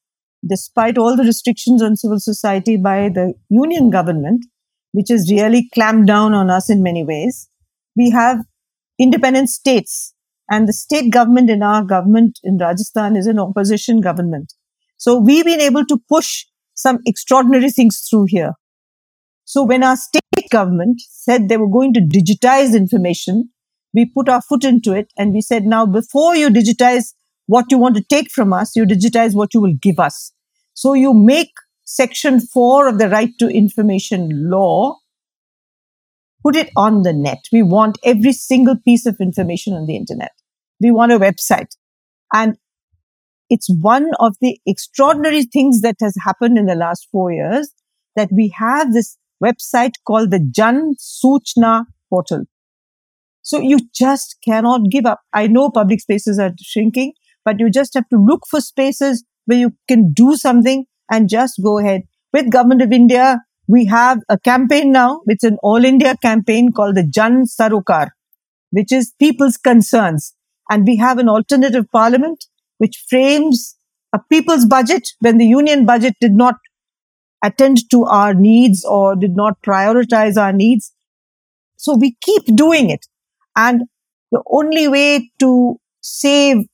despite 0.46 0.98
all 0.98 1.16
the 1.16 1.22
restrictions 1.24 1.82
on 1.82 1.96
civil 1.96 2.18
society 2.18 2.76
by 2.76 3.08
the 3.08 3.34
union 3.48 3.90
government, 3.90 4.46
which 4.92 5.08
has 5.10 5.30
really 5.30 5.68
clamped 5.72 6.06
down 6.06 6.34
on 6.34 6.50
us 6.50 6.68
in 6.68 6.82
many 6.82 7.04
ways, 7.04 7.48
we 7.96 8.10
have 8.10 8.44
independent 8.98 9.48
states. 9.48 10.14
And 10.50 10.66
the 10.66 10.72
state 10.72 11.12
government 11.12 11.48
in 11.48 11.62
our 11.62 11.84
government 11.84 12.40
in 12.42 12.58
Rajasthan 12.58 13.16
is 13.16 13.26
an 13.26 13.38
opposition 13.38 14.00
government. 14.00 14.52
So 14.96 15.18
we've 15.18 15.44
been 15.44 15.60
able 15.60 15.86
to 15.86 15.98
push 16.08 16.46
some 16.74 16.98
extraordinary 17.06 17.70
things 17.70 18.06
through 18.08 18.26
here. 18.28 18.54
So 19.44 19.64
when 19.64 19.84
our 19.84 19.96
state 19.96 20.50
government 20.50 21.00
said 21.08 21.48
they 21.48 21.56
were 21.56 21.68
going 21.68 21.92
to 21.94 22.00
digitize 22.00 22.74
information, 22.74 23.50
we 23.94 24.06
put 24.06 24.28
our 24.28 24.42
foot 24.42 24.64
into 24.64 24.92
it 24.92 25.12
and 25.16 25.32
we 25.32 25.40
said, 25.40 25.64
now 25.64 25.86
before 25.86 26.36
you 26.36 26.48
digitize 26.50 27.14
what 27.50 27.66
you 27.72 27.78
want 27.78 27.96
to 27.96 28.04
take 28.04 28.30
from 28.30 28.52
us, 28.52 28.76
you 28.76 28.84
digitize 28.84 29.34
what 29.34 29.52
you 29.52 29.60
will 29.60 29.74
give 29.82 29.98
us. 29.98 30.32
So 30.74 30.94
you 30.94 31.12
make 31.12 31.50
section 31.84 32.38
four 32.38 32.86
of 32.86 32.98
the 32.98 33.08
right 33.08 33.30
to 33.40 33.48
information 33.48 34.48
law, 34.48 34.98
put 36.44 36.54
it 36.54 36.70
on 36.76 37.02
the 37.02 37.12
net. 37.12 37.40
We 37.52 37.64
want 37.64 37.98
every 38.04 38.32
single 38.32 38.76
piece 38.76 39.04
of 39.04 39.16
information 39.20 39.74
on 39.74 39.86
the 39.86 39.96
internet. 39.96 40.30
We 40.80 40.92
want 40.92 41.10
a 41.10 41.18
website. 41.18 41.74
And 42.32 42.56
it's 43.48 43.68
one 43.80 44.10
of 44.20 44.36
the 44.40 44.60
extraordinary 44.64 45.42
things 45.42 45.80
that 45.80 45.96
has 46.00 46.14
happened 46.24 46.56
in 46.56 46.66
the 46.66 46.76
last 46.76 47.08
four 47.10 47.32
years 47.32 47.72
that 48.14 48.28
we 48.30 48.54
have 48.56 48.92
this 48.92 49.18
website 49.42 49.94
called 50.06 50.30
the 50.30 50.38
Jan 50.38 50.94
Soochna 51.00 51.86
portal. 52.08 52.44
So 53.42 53.58
you 53.58 53.78
just 53.92 54.36
cannot 54.44 54.82
give 54.88 55.04
up. 55.04 55.22
I 55.32 55.48
know 55.48 55.68
public 55.68 56.00
spaces 56.00 56.38
are 56.38 56.52
shrinking, 56.62 57.14
but 57.44 57.58
you 57.58 57.70
just 57.70 57.94
have 57.94 58.08
to 58.08 58.16
look 58.16 58.42
for 58.48 58.60
spaces 58.60 59.24
where 59.46 59.58
you 59.58 59.72
can 59.88 60.12
do 60.12 60.36
something 60.36 60.84
and 61.10 61.28
just 61.28 61.60
go 61.62 61.78
ahead. 61.78 62.02
With 62.32 62.50
Government 62.50 62.82
of 62.82 62.92
India, 62.92 63.40
we 63.66 63.86
have 63.86 64.20
a 64.28 64.38
campaign 64.38 64.92
now. 64.92 65.20
It's 65.26 65.44
an 65.44 65.58
all 65.62 65.84
India 65.84 66.16
campaign 66.22 66.72
called 66.72 66.96
the 66.96 67.06
Jan 67.06 67.44
Sarokar, 67.44 68.10
which 68.70 68.92
is 68.92 69.12
people's 69.18 69.56
concerns. 69.56 70.34
And 70.68 70.86
we 70.86 70.96
have 70.96 71.18
an 71.18 71.28
alternative 71.28 71.86
parliament 71.92 72.44
which 72.78 73.04
frames 73.08 73.76
a 74.12 74.20
people's 74.30 74.64
budget 74.64 75.08
when 75.20 75.38
the 75.38 75.46
union 75.46 75.86
budget 75.86 76.14
did 76.20 76.32
not 76.32 76.56
attend 77.44 77.78
to 77.90 78.04
our 78.04 78.34
needs 78.34 78.84
or 78.84 79.16
did 79.16 79.34
not 79.36 79.60
prioritize 79.62 80.36
our 80.36 80.52
needs. 80.52 80.92
So 81.76 81.96
we 81.96 82.16
keep 82.20 82.44
doing 82.54 82.90
it. 82.90 83.06
And 83.56 83.82
the 84.30 84.42
only 84.50 84.88
way 84.88 85.30
to 85.40 85.76
save 86.00 86.66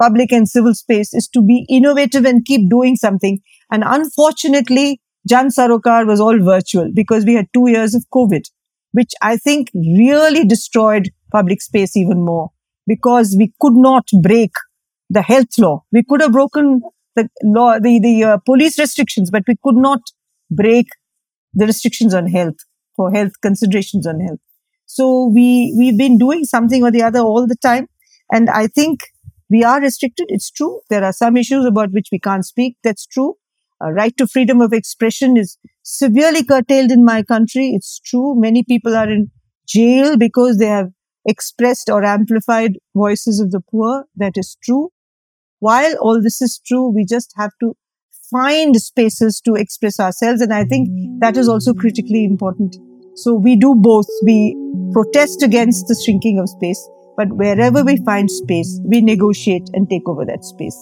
public 0.00 0.32
and 0.32 0.48
civil 0.48 0.74
space 0.74 1.14
is 1.14 1.28
to 1.28 1.42
be 1.42 1.66
innovative 1.68 2.24
and 2.24 2.44
keep 2.44 2.68
doing 2.68 2.96
something. 2.96 3.40
And 3.70 3.82
unfortunately, 3.86 5.00
Jan 5.28 5.48
Sarokar 5.48 6.06
was 6.06 6.20
all 6.20 6.38
virtual 6.42 6.90
because 6.92 7.24
we 7.24 7.34
had 7.34 7.46
two 7.54 7.68
years 7.68 7.94
of 7.94 8.04
COVID, 8.12 8.42
which 8.92 9.12
I 9.22 9.36
think 9.36 9.70
really 9.74 10.44
destroyed 10.44 11.10
public 11.32 11.62
space 11.62 11.96
even 11.96 12.24
more 12.24 12.50
because 12.86 13.34
we 13.38 13.52
could 13.60 13.74
not 13.74 14.06
break 14.22 14.52
the 15.10 15.22
health 15.22 15.58
law. 15.58 15.84
We 15.92 16.02
could 16.02 16.20
have 16.20 16.32
broken 16.32 16.82
the 17.16 17.28
law, 17.42 17.78
the, 17.78 18.00
the 18.00 18.24
uh, 18.24 18.36
police 18.38 18.78
restrictions, 18.78 19.30
but 19.30 19.44
we 19.46 19.56
could 19.62 19.76
not 19.76 20.00
break 20.50 20.86
the 21.54 21.66
restrictions 21.66 22.12
on 22.14 22.26
health 22.26 22.56
for 22.96 23.10
health 23.10 23.32
considerations 23.40 24.06
on 24.06 24.20
health. 24.20 24.40
So 24.86 25.26
we, 25.26 25.74
we've 25.78 25.98
been 25.98 26.18
doing 26.18 26.44
something 26.44 26.82
or 26.82 26.90
the 26.90 27.02
other 27.02 27.20
all 27.20 27.46
the 27.46 27.56
time. 27.56 27.88
And 28.30 28.50
I 28.50 28.66
think 28.66 29.00
We 29.54 29.62
are 29.62 29.80
restricted. 29.80 30.26
It's 30.36 30.50
true. 30.50 30.80
There 30.90 31.04
are 31.04 31.12
some 31.12 31.36
issues 31.36 31.64
about 31.64 31.92
which 31.92 32.08
we 32.10 32.18
can't 32.18 32.44
speak. 32.44 32.76
That's 32.82 33.06
true. 33.06 33.34
Uh, 33.82 33.92
right 33.92 34.16
to 34.16 34.26
freedom 34.26 34.60
of 34.60 34.72
expression 34.72 35.36
is 35.36 35.58
severely 35.82 36.42
curtailed 36.42 36.90
in 36.90 37.04
my 37.04 37.22
country. 37.22 37.68
It's 37.68 38.00
true. 38.00 38.34
Many 38.46 38.64
people 38.64 38.96
are 38.96 39.08
in 39.08 39.30
jail 39.68 40.16
because 40.16 40.58
they 40.58 40.72
have 40.78 40.90
expressed 41.24 41.88
or 41.88 42.04
amplified 42.04 42.78
voices 42.94 43.38
of 43.40 43.52
the 43.52 43.60
poor. 43.60 44.04
That 44.16 44.32
is 44.36 44.56
true. 44.64 44.90
While 45.60 45.94
all 46.00 46.20
this 46.22 46.42
is 46.42 46.60
true, 46.66 46.88
we 46.88 47.04
just 47.04 47.32
have 47.36 47.52
to 47.60 47.74
find 48.30 48.76
spaces 48.76 49.40
to 49.42 49.54
express 49.54 50.00
ourselves. 50.00 50.40
And 50.40 50.52
I 50.52 50.64
think 50.64 50.88
that 51.20 51.36
is 51.36 51.48
also 51.48 51.74
critically 51.74 52.24
important. 52.24 52.76
So 53.14 53.34
we 53.34 53.56
do 53.56 53.74
both. 53.76 54.08
We 54.24 54.56
protest 54.92 55.42
against 55.42 55.86
the 55.86 56.00
shrinking 56.04 56.38
of 56.38 56.48
space, 56.48 56.88
but 57.16 57.28
wherever 57.32 57.84
we 57.84 57.96
find 57.98 58.30
space, 58.30 58.80
we 58.84 59.00
negotiate 59.00 59.68
and 59.72 59.88
take 59.88 60.08
over 60.08 60.24
that 60.24 60.44
space. 60.44 60.76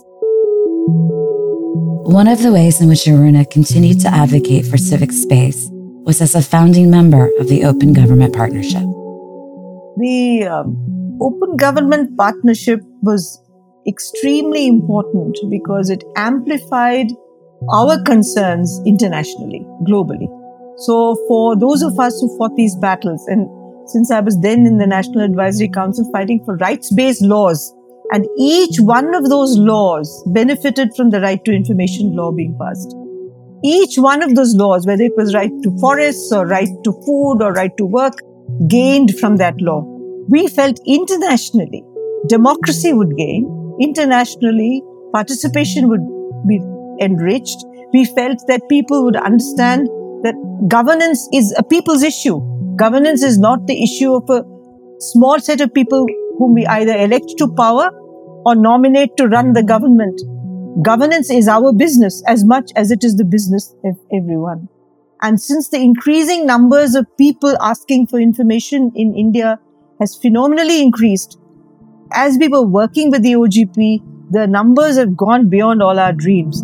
One 2.05 2.29
of 2.29 2.42
the 2.42 2.53
ways 2.53 2.81
in 2.81 2.88
which 2.88 3.05
Aruna 3.05 3.49
continued 3.51 4.01
to 4.01 4.09
advocate 4.09 4.66
for 4.66 4.77
civic 4.77 5.12
space 5.12 5.68
was 6.05 6.21
as 6.21 6.35
a 6.35 6.42
founding 6.42 6.90
member 6.90 7.31
of 7.38 7.49
the 7.49 7.64
Open 7.64 7.92
Government 7.92 8.35
Partnership. 8.35 8.83
The 9.97 10.49
um, 10.51 11.18
Open 11.21 11.57
Government 11.57 12.16
Partnership 12.18 12.81
was 13.03 13.40
extremely 13.87 14.66
important 14.66 15.38
because 15.49 15.90
it 15.90 16.03
amplified 16.16 17.07
our 17.73 18.03
concerns 18.03 18.81
internationally, 18.85 19.64
globally. 19.87 20.27
So, 20.79 21.14
for 21.29 21.57
those 21.57 21.83
of 21.83 21.99
us 21.99 22.18
who 22.21 22.37
fought 22.37 22.57
these 22.57 22.75
battles, 22.77 23.25
and 23.29 23.47
since 23.92 24.11
I 24.11 24.20
was 24.20 24.40
then 24.40 24.66
in 24.66 24.78
the 24.78 24.87
National 24.87 25.20
Advisory 25.20 25.68
Council 25.68 26.11
fighting 26.12 26.42
for 26.44 26.57
rights 26.57 26.92
based 26.92 27.22
laws, 27.22 27.72
and 28.12 28.26
each 28.38 28.81
one 28.81 29.14
of 29.14 29.28
those 29.28 29.57
laws 29.59 30.22
benefited 30.26 30.90
from 30.96 31.11
the 31.11 31.20
right 31.20 31.44
to 31.44 31.52
information 31.52 32.14
law 32.16 32.33
being 32.33 32.57
passed. 32.59 32.94
Each 33.64 33.96
one 33.96 34.22
of 34.22 34.35
those 34.35 34.55
laws, 34.57 34.87
whether 34.87 35.05
it 35.05 35.16
was 35.16 35.35
right 35.35 35.52
to 35.62 35.78
forests 35.78 36.33
or 36.33 36.46
right 36.46 36.68
to 36.85 36.92
food 37.07 37.42
or 37.42 37.52
right 37.52 37.76
to 37.78 37.85
work, 37.85 38.14
gained 38.68 39.18
from 39.20 39.37
that 39.37 39.61
law. 39.61 39.83
We 40.28 40.48
felt 40.48 40.81
internationally 40.87 41.85
democracy 42.28 42.92
would 42.92 43.16
gain, 43.16 43.76
internationally 43.81 44.83
participation 45.12 45.88
would 45.88 46.00
be 46.46 46.61
enriched. 47.00 47.64
We 47.92 48.05
felt 48.05 48.38
that 48.48 48.68
people 48.68 49.05
would 49.05 49.16
understand 49.16 49.88
that 50.22 50.35
governance 50.68 51.28
is 51.33 51.55
a 51.59 51.62
people's 51.62 52.02
issue. 52.02 52.40
Governance 52.83 53.23
is 53.23 53.38
not 53.38 53.68
the 53.68 53.81
issue 53.81 54.12
of 54.12 54.29
a 54.29 54.42
small 54.99 55.38
set 55.38 55.61
of 55.61 55.73
people 55.73 56.05
whom 56.37 56.53
we 56.53 56.66
either 56.66 56.97
elect 56.97 57.35
to 57.38 57.47
power 57.55 57.90
or 58.45 58.57
nominate 58.57 59.16
to 59.18 59.29
run 59.29 59.53
the 59.53 59.62
government. 59.62 60.21
Governance 60.85 61.31
is 61.31 61.47
our 61.47 61.73
business 61.73 62.25
as 62.27 62.45
much 62.45 62.73
as 62.75 62.90
it 62.90 63.05
is 63.05 63.14
the 63.14 63.25
business 63.25 63.73
of 63.85 63.97
everyone. 64.12 64.68
And 65.23 65.40
since 65.40 65.68
the 65.68 65.81
increasing 65.81 66.45
numbers 66.45 66.97
of 66.97 67.07
people 67.16 67.57
asking 67.61 68.09
for 68.09 68.18
information 68.18 68.90
in 68.97 69.14
India 69.14 69.61
has 70.01 70.16
phenomenally 70.16 70.83
increased, 70.83 71.38
as 72.12 72.37
we 72.37 72.49
were 72.49 72.66
working 72.66 73.12
with 73.12 73.23
the 73.23 73.35
OGP, 73.35 74.33
the 74.33 74.49
numbers 74.49 74.97
have 74.97 75.16
gone 75.16 75.49
beyond 75.49 75.85
all 75.85 76.01
our 76.01 76.12
dreams. 76.12 76.62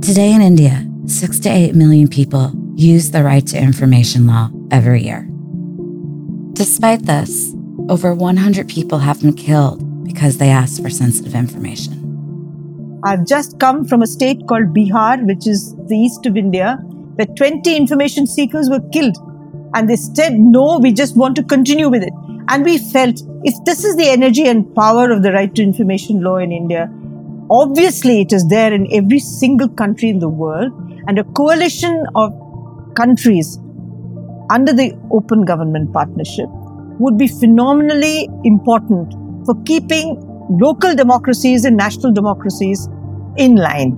Today 0.00 0.32
in 0.32 0.40
India, 0.40 0.88
6 1.04 1.40
to 1.40 1.50
8 1.50 1.74
million 1.74 2.08
people 2.08 2.59
use 2.80 3.10
the 3.10 3.22
right 3.22 3.46
to 3.48 3.58
information 3.58 4.26
law 4.26 4.50
every 4.70 5.04
year. 5.04 5.28
Despite 6.54 7.02
this, 7.02 7.54
over 7.88 8.14
100 8.14 8.68
people 8.68 8.98
have 8.98 9.20
been 9.20 9.34
killed 9.34 10.04
because 10.04 10.38
they 10.38 10.50
asked 10.50 10.82
for 10.82 10.90
sensitive 10.90 11.34
information. 11.34 13.00
I've 13.04 13.26
just 13.26 13.58
come 13.58 13.84
from 13.84 14.02
a 14.02 14.06
state 14.06 14.46
called 14.48 14.74
Bihar, 14.74 15.26
which 15.26 15.46
is 15.46 15.74
the 15.88 15.96
east 15.96 16.26
of 16.26 16.36
India, 16.36 16.76
where 17.16 17.26
20 17.26 17.76
information 17.76 18.26
seekers 18.26 18.68
were 18.68 18.86
killed. 18.92 19.16
And 19.74 19.88
they 19.88 19.96
said, 19.96 20.34
no, 20.34 20.78
we 20.78 20.92
just 20.92 21.16
want 21.16 21.36
to 21.36 21.42
continue 21.42 21.88
with 21.88 22.02
it. 22.02 22.12
And 22.48 22.64
we 22.64 22.78
felt 22.78 23.22
if 23.44 23.54
this 23.64 23.84
is 23.84 23.96
the 23.96 24.08
energy 24.08 24.48
and 24.48 24.74
power 24.74 25.10
of 25.10 25.22
the 25.22 25.32
right 25.32 25.54
to 25.54 25.62
information 25.62 26.22
law 26.22 26.36
in 26.36 26.50
India, 26.50 26.90
Obviously, 27.50 28.20
it 28.20 28.32
is 28.32 28.46
there 28.46 28.72
in 28.72 28.86
every 28.92 29.18
single 29.18 29.68
country 29.68 30.08
in 30.08 30.20
the 30.20 30.28
world, 30.28 30.72
and 31.08 31.18
a 31.18 31.24
coalition 31.24 32.06
of 32.14 32.32
countries 32.94 33.58
under 34.50 34.72
the 34.72 34.92
Open 35.12 35.44
Government 35.44 35.92
Partnership 35.92 36.48
would 36.98 37.16
be 37.16 37.28
phenomenally 37.28 38.28
important 38.44 39.14
for 39.46 39.54
keeping 39.64 40.18
local 40.50 40.94
democracies 40.94 41.64
and 41.64 41.76
national 41.76 42.12
democracies 42.12 42.88
in 43.36 43.56
line. 43.56 43.96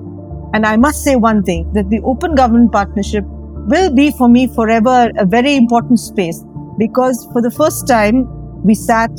And 0.54 0.66
I 0.66 0.76
must 0.76 1.02
say 1.02 1.16
one 1.16 1.42
thing 1.42 1.72
that 1.72 1.88
the 1.88 2.00
Open 2.00 2.34
Government 2.34 2.70
Partnership 2.70 3.24
will 3.26 3.94
be 3.94 4.10
for 4.10 4.28
me 4.28 4.46
forever 4.46 5.10
a 5.18 5.24
very 5.24 5.56
important 5.56 5.98
space 5.98 6.44
because 6.78 7.28
for 7.32 7.40
the 7.40 7.50
first 7.50 7.88
time 7.88 8.26
we 8.62 8.74
sat 8.74 9.10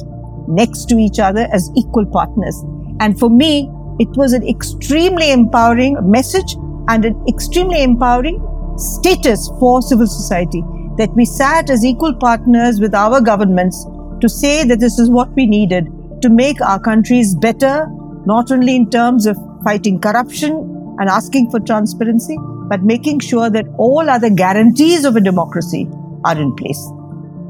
next 0.47 0.86
to 0.89 0.97
each 0.97 1.19
other 1.19 1.47
as 1.51 1.71
equal 1.75 2.05
partners. 2.05 2.63
And 2.99 3.19
for 3.19 3.29
me, 3.29 3.69
it 3.99 4.09
was 4.15 4.33
an 4.33 4.47
extremely 4.47 5.31
empowering 5.31 5.97
message 6.01 6.55
and 6.88 7.05
an 7.05 7.23
extremely 7.27 7.83
empowering 7.83 8.39
status 8.77 9.49
for 9.59 9.81
civil 9.81 10.07
society 10.07 10.63
that 10.97 11.13
we 11.15 11.25
sat 11.25 11.69
as 11.69 11.83
equal 11.83 12.13
partners 12.15 12.79
with 12.79 12.93
our 12.93 13.21
governments 13.21 13.86
to 14.21 14.29
say 14.29 14.63
that 14.63 14.79
this 14.79 14.99
is 14.99 15.09
what 15.09 15.29
we 15.36 15.45
needed 15.45 15.88
to 16.21 16.29
make 16.29 16.62
our 16.62 16.79
countries 16.79 17.36
better, 17.36 17.88
not 18.25 18.51
only 18.51 18.75
in 18.75 18.89
terms 18.89 19.25
of 19.25 19.38
fighting 19.63 19.99
corruption 19.99 20.51
and 20.99 21.09
asking 21.09 21.49
for 21.49 21.59
transparency, 21.59 22.38
but 22.69 22.81
making 22.81 23.19
sure 23.19 23.49
that 23.49 23.65
all 23.77 24.09
other 24.09 24.29
guarantees 24.29 25.05
of 25.05 25.15
a 25.15 25.21
democracy 25.21 25.88
are 26.23 26.39
in 26.39 26.55
place. 26.55 26.81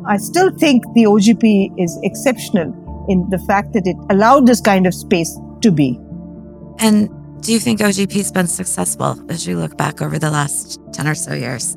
I 0.05 0.17
still 0.17 0.51
think 0.51 0.83
the 0.95 1.03
OGP 1.03 1.73
is 1.77 1.97
exceptional 2.03 3.05
in 3.07 3.29
the 3.29 3.37
fact 3.39 3.73
that 3.73 3.85
it 3.85 3.95
allowed 4.09 4.47
this 4.47 4.59
kind 4.59 4.87
of 4.87 4.93
space 4.93 5.37
to 5.61 5.71
be. 5.71 5.99
And 6.79 7.09
do 7.43 7.51
you 7.51 7.59
think 7.59 7.81
OGP's 7.81 8.31
been 8.31 8.47
successful 8.47 9.19
as 9.29 9.45
you 9.45 9.59
look 9.59 9.75
back 9.75 10.01
over 10.01 10.17
the 10.17 10.31
last 10.31 10.79
10 10.93 11.07
or 11.07 11.13
so 11.13 11.33
years? 11.33 11.75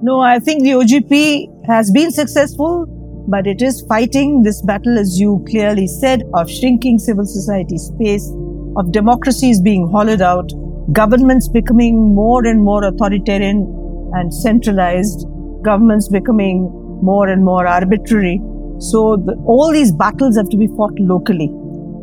No, 0.00 0.20
I 0.20 0.38
think 0.38 0.62
the 0.62 0.70
OGP 0.70 1.66
has 1.66 1.90
been 1.90 2.12
successful, 2.12 2.86
but 3.28 3.48
it 3.48 3.62
is 3.62 3.84
fighting 3.88 4.44
this 4.44 4.62
battle, 4.62 4.96
as 4.96 5.18
you 5.18 5.44
clearly 5.48 5.88
said, 5.88 6.22
of 6.34 6.48
shrinking 6.48 7.00
civil 7.00 7.26
society 7.26 7.78
space, 7.78 8.32
of 8.76 8.92
democracies 8.92 9.60
being 9.60 9.90
hollowed 9.90 10.22
out, 10.22 10.52
governments 10.92 11.48
becoming 11.48 12.14
more 12.14 12.46
and 12.46 12.62
more 12.62 12.84
authoritarian 12.84 13.66
and 14.14 14.32
centralized, 14.32 15.26
governments 15.62 16.08
becoming 16.08 16.70
more 17.02 17.28
and 17.28 17.44
more 17.44 17.66
arbitrary. 17.66 18.40
So 18.78 19.16
the, 19.16 19.34
all 19.44 19.72
these 19.72 19.90
battles 19.90 20.36
have 20.36 20.48
to 20.50 20.56
be 20.56 20.68
fought 20.68 20.94
locally. 21.00 21.50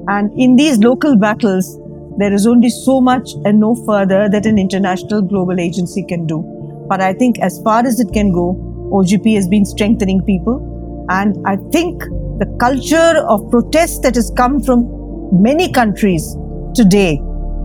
And 0.09 0.37
in 0.37 0.57
these 0.57 0.77
local 0.79 1.17
battles, 1.17 1.79
there 2.17 2.33
is 2.33 2.47
only 2.47 2.69
so 2.69 2.99
much 2.99 3.31
and 3.45 3.59
no 3.59 3.75
further 3.85 4.27
that 4.27 4.45
an 4.45 4.57
international 4.57 5.21
global 5.21 5.59
agency 5.59 6.03
can 6.03 6.25
do. 6.25 6.41
But 6.89 6.99
I 6.99 7.13
think 7.13 7.37
as 7.39 7.61
far 7.61 7.85
as 7.85 7.99
it 7.99 8.11
can 8.11 8.31
go, 8.31 8.55
OGP 8.91 9.35
has 9.35 9.47
been 9.47 9.65
strengthening 9.65 10.23
people. 10.23 11.05
And 11.09 11.37
I 11.45 11.57
think 11.71 12.01
the 12.39 12.57
culture 12.59 13.23
of 13.27 13.49
protest 13.51 14.01
that 14.01 14.15
has 14.15 14.31
come 14.35 14.61
from 14.61 14.89
many 15.31 15.71
countries 15.71 16.35
today, 16.73 17.21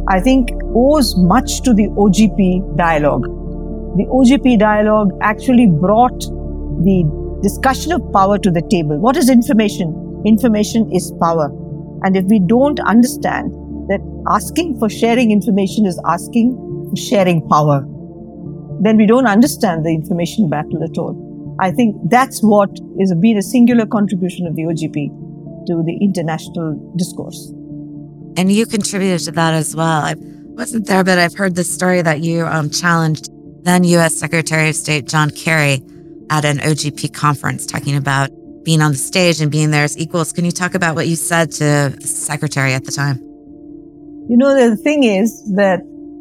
I 0.09 0.21
think 0.21 0.51
owes 0.75 1.17
much 1.17 1.63
to 1.63 1.73
the 1.73 1.89
OGP 1.89 2.77
dialogue. 2.77 3.23
The 3.97 4.05
OGP 4.05 4.59
dialogue 4.59 5.13
actually 5.23 5.67
brought 5.67 6.21
the 6.85 7.05
discussion 7.43 7.93
of 7.93 8.13
power 8.13 8.39
to 8.39 8.51
the 8.51 8.63
table. 8.63 8.99
What 8.99 9.17
is 9.17 9.31
information? 9.31 10.23
Information 10.27 10.91
is 10.93 11.11
power. 11.21 11.51
And 12.05 12.17
if 12.17 12.25
we 12.27 12.39
don't 12.39 12.81
understand 12.81 13.55
that 13.93 14.01
asking 14.29 14.79
for 14.79 14.89
sharing 14.89 15.31
information 15.31 15.87
is 15.87 16.01
asking 16.07 16.57
for 16.89 16.97
sharing 16.97 17.47
power, 17.49 17.85
then 18.81 18.97
we 18.97 19.07
don't 19.07 19.27
understand 19.27 19.85
the 19.85 19.91
information 19.91 20.49
battle 20.49 20.83
at 20.83 20.97
all. 20.99 21.15
I 21.61 21.71
think 21.71 21.97
that's 22.11 22.41
what 22.41 22.71
is 22.99 23.15
been 23.15 23.37
a 23.37 23.43
singular 23.43 23.87
contribution 23.87 24.47
of 24.47 24.57
the 24.57 24.63
OGP 24.63 25.67
to 25.67 25.83
the 25.85 25.99
international 26.01 26.75
discourse. 26.97 27.51
And 28.37 28.51
you 28.51 28.67
contributed 28.67 29.27
to 29.27 29.33
that 29.33 29.55
as 29.55 29.77
well. 29.77 30.03
I 30.03 30.15
wasn't 30.19 30.87
there, 30.87 31.05
but 31.05 31.19
I've 31.19 31.35
heard 31.35 31.55
the 31.55 31.65
story 31.65 32.03
that 32.03 32.21
you 32.21 32.47
um, 32.47 32.71
challenged 32.71 33.29
then 33.65 33.85
U.S. 33.85 34.17
Secretary 34.17 34.71
of 34.71 34.75
State 34.75 35.07
John 35.07 35.31
Kerry 35.31 35.83
at 36.31 36.45
an 36.45 36.59
OGP 36.59 37.15
conference 37.15 37.65
talking 37.67 37.97
about 37.97 38.31
being 38.65 38.81
on 38.81 38.93
the 38.93 38.99
stage 38.99 39.41
and 39.41 39.53
being 39.53 39.71
there 39.71 39.85
as 39.85 39.97
equals. 39.99 40.33
Can 40.33 40.45
you 40.45 40.51
talk 40.51 40.75
about 40.75 40.97
what 40.97 41.07
you 41.07 41.17
said 41.17 41.53
to 41.53 41.95
the 42.01 42.07
secretary 42.07 42.75
at 42.75 42.85
the 42.85 42.93
time? 42.93 43.32
You 44.29 44.37
know, 44.37 44.55
the 44.55 44.77
thing 44.77 45.05
is 45.05 45.43
that 45.55 45.81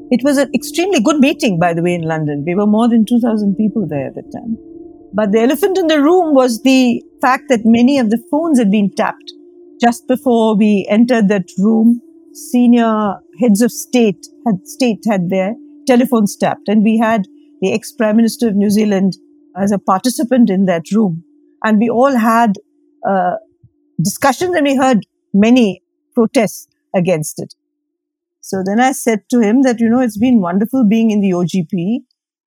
it 0.09 0.23
was 0.23 0.37
an 0.37 0.49
extremely 0.53 0.99
good 0.99 1.19
meeting, 1.19 1.59
by 1.59 1.73
the 1.73 1.81
way, 1.81 1.93
in 1.93 2.01
London. 2.01 2.43
We 2.45 2.55
were 2.55 2.67
more 2.67 2.89
than 2.89 3.05
2,000 3.05 3.55
people 3.55 3.87
there 3.87 4.07
at 4.07 4.15
the 4.15 4.23
time. 4.23 4.57
But 5.13 5.31
the 5.31 5.41
elephant 5.41 5.77
in 5.77 5.87
the 5.87 6.01
room 6.01 6.33
was 6.33 6.61
the 6.63 7.03
fact 7.21 7.43
that 7.49 7.61
many 7.63 7.99
of 7.99 8.09
the 8.09 8.21
phones 8.31 8.59
had 8.59 8.71
been 8.71 8.91
tapped. 8.95 9.31
Just 9.79 10.07
before 10.07 10.55
we 10.55 10.85
entered 10.89 11.27
that 11.29 11.49
room, 11.57 12.01
senior 12.33 13.15
heads 13.39 13.61
of 13.61 13.71
state 13.71 14.25
had 14.45 14.65
state 14.65 15.03
had 15.07 15.29
their 15.29 15.55
telephones 15.87 16.35
tapped, 16.35 16.67
and 16.67 16.83
we 16.83 16.97
had 16.97 17.25
the 17.61 17.73
ex 17.73 17.91
Prime 17.91 18.15
Minister 18.15 18.47
of 18.47 18.55
New 18.55 18.69
Zealand 18.69 19.13
as 19.57 19.71
a 19.71 19.79
participant 19.79 20.49
in 20.49 20.65
that 20.65 20.91
room, 20.91 21.23
and 21.63 21.79
we 21.79 21.89
all 21.89 22.15
had 22.15 22.53
uh, 23.07 23.35
discussions, 24.01 24.55
and 24.55 24.65
we 24.65 24.75
heard 24.75 25.05
many 25.33 25.83
protests 26.15 26.67
against 26.95 27.39
it. 27.39 27.53
So 28.51 28.63
then 28.65 28.81
I 28.81 28.91
said 28.91 29.21
to 29.29 29.39
him 29.39 29.61
that 29.61 29.79
you 29.79 29.87
know 29.87 30.01
it's 30.01 30.17
been 30.17 30.41
wonderful 30.41 30.85
being 30.85 31.09
in 31.09 31.21
the 31.21 31.31
OGP, 31.31 31.99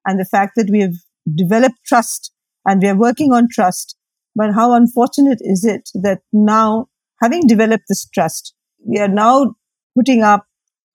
and 0.04 0.20
the 0.20 0.26
fact 0.26 0.52
that 0.56 0.68
we 0.70 0.80
have 0.80 0.92
developed 1.34 1.78
trust 1.86 2.30
and 2.66 2.82
we 2.82 2.88
are 2.88 2.96
working 2.96 3.32
on 3.32 3.48
trust. 3.50 3.96
But 4.36 4.52
how 4.52 4.74
unfortunate 4.74 5.38
is 5.40 5.64
it 5.64 5.88
that 5.94 6.20
now, 6.30 6.88
having 7.22 7.46
developed 7.46 7.84
this 7.88 8.06
trust, 8.06 8.54
we 8.86 8.98
are 8.98 9.08
now 9.08 9.54
putting 9.96 10.22
up 10.22 10.44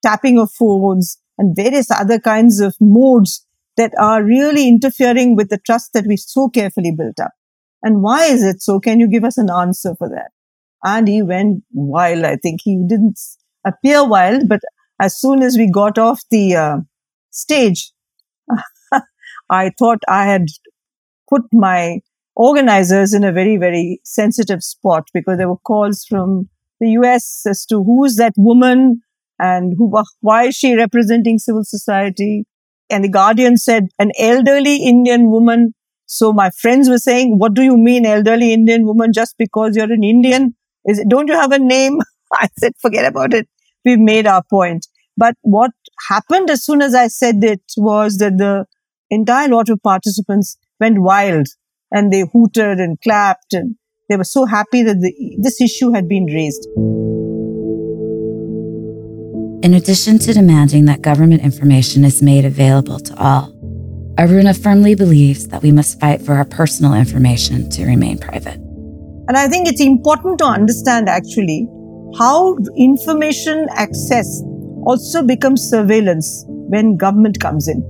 tapping 0.06 0.38
of 0.38 0.52
phones 0.52 1.18
and 1.40 1.56
various 1.56 1.90
other 1.90 2.20
kinds 2.20 2.60
of 2.60 2.76
modes 2.80 3.48
that 3.78 3.94
are 3.98 4.24
really 4.24 4.68
interfering 4.68 5.36
with 5.36 5.50
the 5.50 5.58
trust 5.58 5.94
that 5.94 6.06
we 6.06 6.18
so 6.18 6.50
carefully 6.50 6.92
built 6.96 7.20
up. 7.20 7.32
And 7.82 8.04
why 8.04 8.26
is 8.26 8.44
it 8.44 8.62
so? 8.62 8.80
Can 8.80 9.00
you 9.00 9.10
give 9.10 9.24
us 9.24 9.40
an 9.40 9.50
answer 9.50 9.96
for 9.98 10.08
that? 10.10 10.30
And 10.84 11.08
he 11.08 11.24
went 11.24 11.64
wild. 11.74 12.26
I 12.26 12.36
think 12.36 12.60
he 12.64 12.86
didn't 12.88 13.20
appear 13.66 14.08
wild, 14.08 14.48
but 14.48 14.60
as 15.00 15.20
soon 15.20 15.42
as 15.42 15.58
we 15.58 15.70
got 15.72 15.98
off 15.98 16.22
the 16.30 16.56
uh, 16.56 16.78
stage, 17.32 17.92
I 19.50 19.72
thought 19.78 20.00
I 20.08 20.26
had 20.26 20.48
put 21.30 21.44
my 21.54 22.02
organizers 22.36 23.14
in 23.14 23.24
a 23.24 23.32
very, 23.32 23.58
very 23.58 24.00
sensitive 24.04 24.64
spot 24.64 25.08
because 25.14 25.38
there 25.38 25.50
were 25.50 25.58
calls 25.58 26.06
from 26.08 26.50
the 26.80 26.90
US 26.92 27.44
as 27.46 27.66
to 27.68 27.84
who's 27.84 28.16
that 28.16 28.34
woman 28.38 29.02
and 29.40 29.74
who, 29.78 29.94
why 30.22 30.46
is 30.48 30.56
she 30.56 30.76
representing 30.76 31.38
civil 31.38 31.64
society? 31.64 32.46
And 32.90 33.04
the 33.04 33.10
Guardian 33.10 33.58
said, 33.58 33.88
an 34.00 34.12
elderly 34.18 34.78
Indian 34.78 35.30
woman. 35.30 35.74
So 36.06 36.34
my 36.34 36.50
friends 36.50 36.90
were 36.90 36.98
saying, 36.98 37.38
what 37.38 37.54
do 37.54 37.62
you 37.62 37.78
mean 37.78 38.06
elderly 38.06 38.54
Indian 38.54 38.86
woman 38.86 39.14
just 39.14 39.36
because 39.38 39.76
you're 39.76 39.92
an 39.92 40.04
Indian? 40.04 40.56
Is 40.86 41.00
it, 41.00 41.08
don't 41.10 41.28
you 41.28 41.36
have 41.36 41.52
a 41.52 41.60
name? 41.60 42.00
I 42.34 42.48
said, 42.58 42.74
forget 42.82 43.06
about 43.06 43.34
it. 43.34 43.48
We've 43.86 44.00
made 44.00 44.28
our 44.28 44.44
point. 44.50 44.88
But 45.18 45.36
what 45.42 45.72
happened 46.08 46.50
as 46.50 46.64
soon 46.64 46.82
as 46.82 46.96
I 46.96 47.08
said 47.08 47.44
it 47.44 47.62
was 47.78 48.18
that 48.18 48.38
the 48.38 48.66
entire 49.10 49.50
lot 49.50 49.70
of 49.70 49.82
participants 49.82 50.58
went 50.80 51.02
wild 51.02 51.48
and 51.92 52.12
they 52.12 52.24
hooted 52.32 52.80
and 52.80 53.00
clapped 53.02 53.54
and 53.54 53.76
they 54.08 54.16
were 54.16 54.24
so 54.24 54.46
happy 54.46 54.82
that 54.84 55.00
the, 55.00 55.38
this 55.40 55.62
issue 55.62 55.92
had 55.92 56.08
been 56.08 56.26
raised. 56.26 56.66
In 59.62 59.74
addition 59.74 60.20
to 60.20 60.34
demanding 60.34 60.86
that 60.86 61.02
government 61.02 61.42
information 61.42 62.06
is 62.06 62.22
made 62.22 62.46
available 62.46 63.00
to 63.00 63.16
all, 63.22 63.52
Aruna 64.18 64.58
firmly 64.58 64.96
believes 64.96 65.48
that 65.50 65.62
we 65.62 65.72
must 65.72 66.00
fight 66.00 66.22
for 66.22 66.34
our 66.34 66.46
personal 66.46 66.94
information 66.94 67.70
to 67.72 67.86
remain 67.86 68.18
private. 68.18 68.56
And 69.28 69.38
I 69.38 69.48
think 69.48 69.68
it's 69.68 69.82
important 69.82 70.40
to 70.40 70.46
understand 70.46 71.08
actually 71.08 71.68
how 72.18 72.58
information 72.76 73.68
access 73.72 74.42
also 74.86 75.24
becomes 75.24 75.62
surveillance 75.62 76.46
when 76.48 76.98
government 76.98 77.40
comes 77.40 77.68
in. 77.68 77.84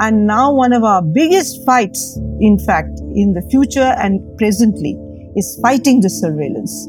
And 0.00 0.26
now 0.26 0.52
one 0.52 0.72
of 0.72 0.84
our 0.84 1.02
biggest 1.02 1.64
fights, 1.64 2.16
in 2.40 2.58
fact, 2.58 3.00
in 3.14 3.32
the 3.32 3.46
future 3.50 3.94
and 3.98 4.20
presently 4.38 4.96
is 5.36 5.58
fighting 5.62 6.00
the 6.00 6.10
surveillance. 6.10 6.88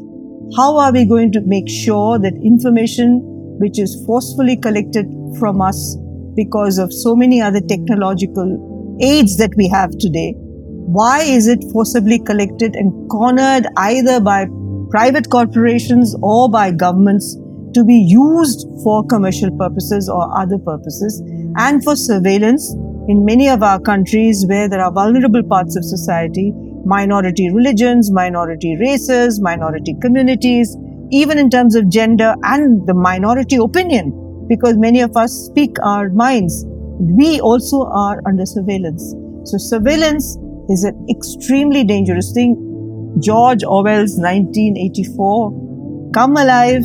How 0.56 0.76
are 0.76 0.92
we 0.92 1.04
going 1.04 1.32
to 1.32 1.40
make 1.40 1.68
sure 1.68 2.18
that 2.18 2.34
information 2.34 3.20
which 3.58 3.78
is 3.78 4.02
forcefully 4.06 4.56
collected 4.56 5.06
from 5.38 5.60
us 5.60 5.96
because 6.34 6.78
of 6.78 6.92
so 6.92 7.14
many 7.14 7.40
other 7.40 7.60
technological 7.60 8.98
aids 9.00 9.36
that 9.38 9.52
we 9.56 9.68
have 9.68 9.90
today, 9.98 10.34
why 10.36 11.22
is 11.22 11.46
it 11.46 11.62
forcibly 11.72 12.18
collected 12.18 12.74
and 12.74 13.08
cornered 13.10 13.66
either 13.76 14.20
by 14.20 14.46
private 14.90 15.30
corporations 15.30 16.16
or 16.20 16.50
by 16.50 16.70
governments 16.70 17.36
to 17.74 17.84
be 17.84 17.94
used 17.94 18.66
for 18.82 19.04
commercial 19.06 19.50
purposes 19.56 20.08
or 20.08 20.36
other 20.36 20.58
purposes 20.58 21.22
and 21.56 21.84
for 21.84 21.94
surveillance 21.94 22.74
in 23.08 23.24
many 23.24 23.48
of 23.48 23.62
our 23.62 23.80
countries 23.80 24.44
where 24.46 24.68
there 24.68 24.80
are 24.80 24.92
vulnerable 24.92 25.42
parts 25.42 25.76
of 25.76 25.84
society, 25.84 26.52
minority 26.84 27.50
religions, 27.50 28.10
minority 28.10 28.76
races, 28.80 29.40
minority 29.40 29.94
communities, 30.00 30.76
even 31.10 31.38
in 31.38 31.50
terms 31.50 31.74
of 31.74 31.88
gender 31.88 32.34
and 32.42 32.86
the 32.86 32.94
minority 32.94 33.56
opinion, 33.56 34.46
because 34.48 34.76
many 34.76 35.00
of 35.00 35.16
us 35.16 35.32
speak 35.32 35.76
our 35.82 36.08
minds, 36.10 36.64
we 36.98 37.40
also 37.40 37.84
are 37.86 38.20
under 38.26 38.46
surveillance. 38.46 39.14
So 39.44 39.58
surveillance 39.58 40.36
is 40.68 40.84
an 40.84 41.06
extremely 41.08 41.84
dangerous 41.84 42.32
thing. 42.32 42.69
George 43.18 43.64
Orwell's 43.64 44.18
1984, 44.18 46.10
come 46.14 46.36
alive. 46.36 46.82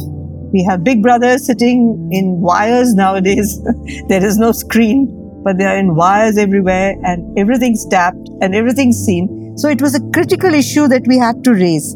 We 0.52 0.64
have 0.64 0.84
Big 0.84 1.02
Brother 1.04 1.38
sitting 1.38 2.10
in 2.12 2.42
wires 2.42 2.94
nowadays. 2.94 3.62
there 4.08 4.26
is 4.26 4.38
no 4.38 4.52
screen 4.52 5.22
but 5.46 5.60
they 5.60 5.66
are 5.66 5.78
in 5.78 5.94
wires 5.94 6.40
everywhere 6.40 6.96
and 7.04 7.38
everything's 7.38 7.86
tapped 7.86 8.30
and 8.42 8.56
everything's 8.56 8.98
seen. 8.98 9.56
So 9.58 9.70
it 9.70 9.80
was 9.80 9.94
a 9.94 10.02
critical 10.10 10.52
issue 10.54 10.88
that 10.88 11.06
we 11.06 11.20
had 11.20 11.44
to 11.44 11.54
raise. 11.54 11.92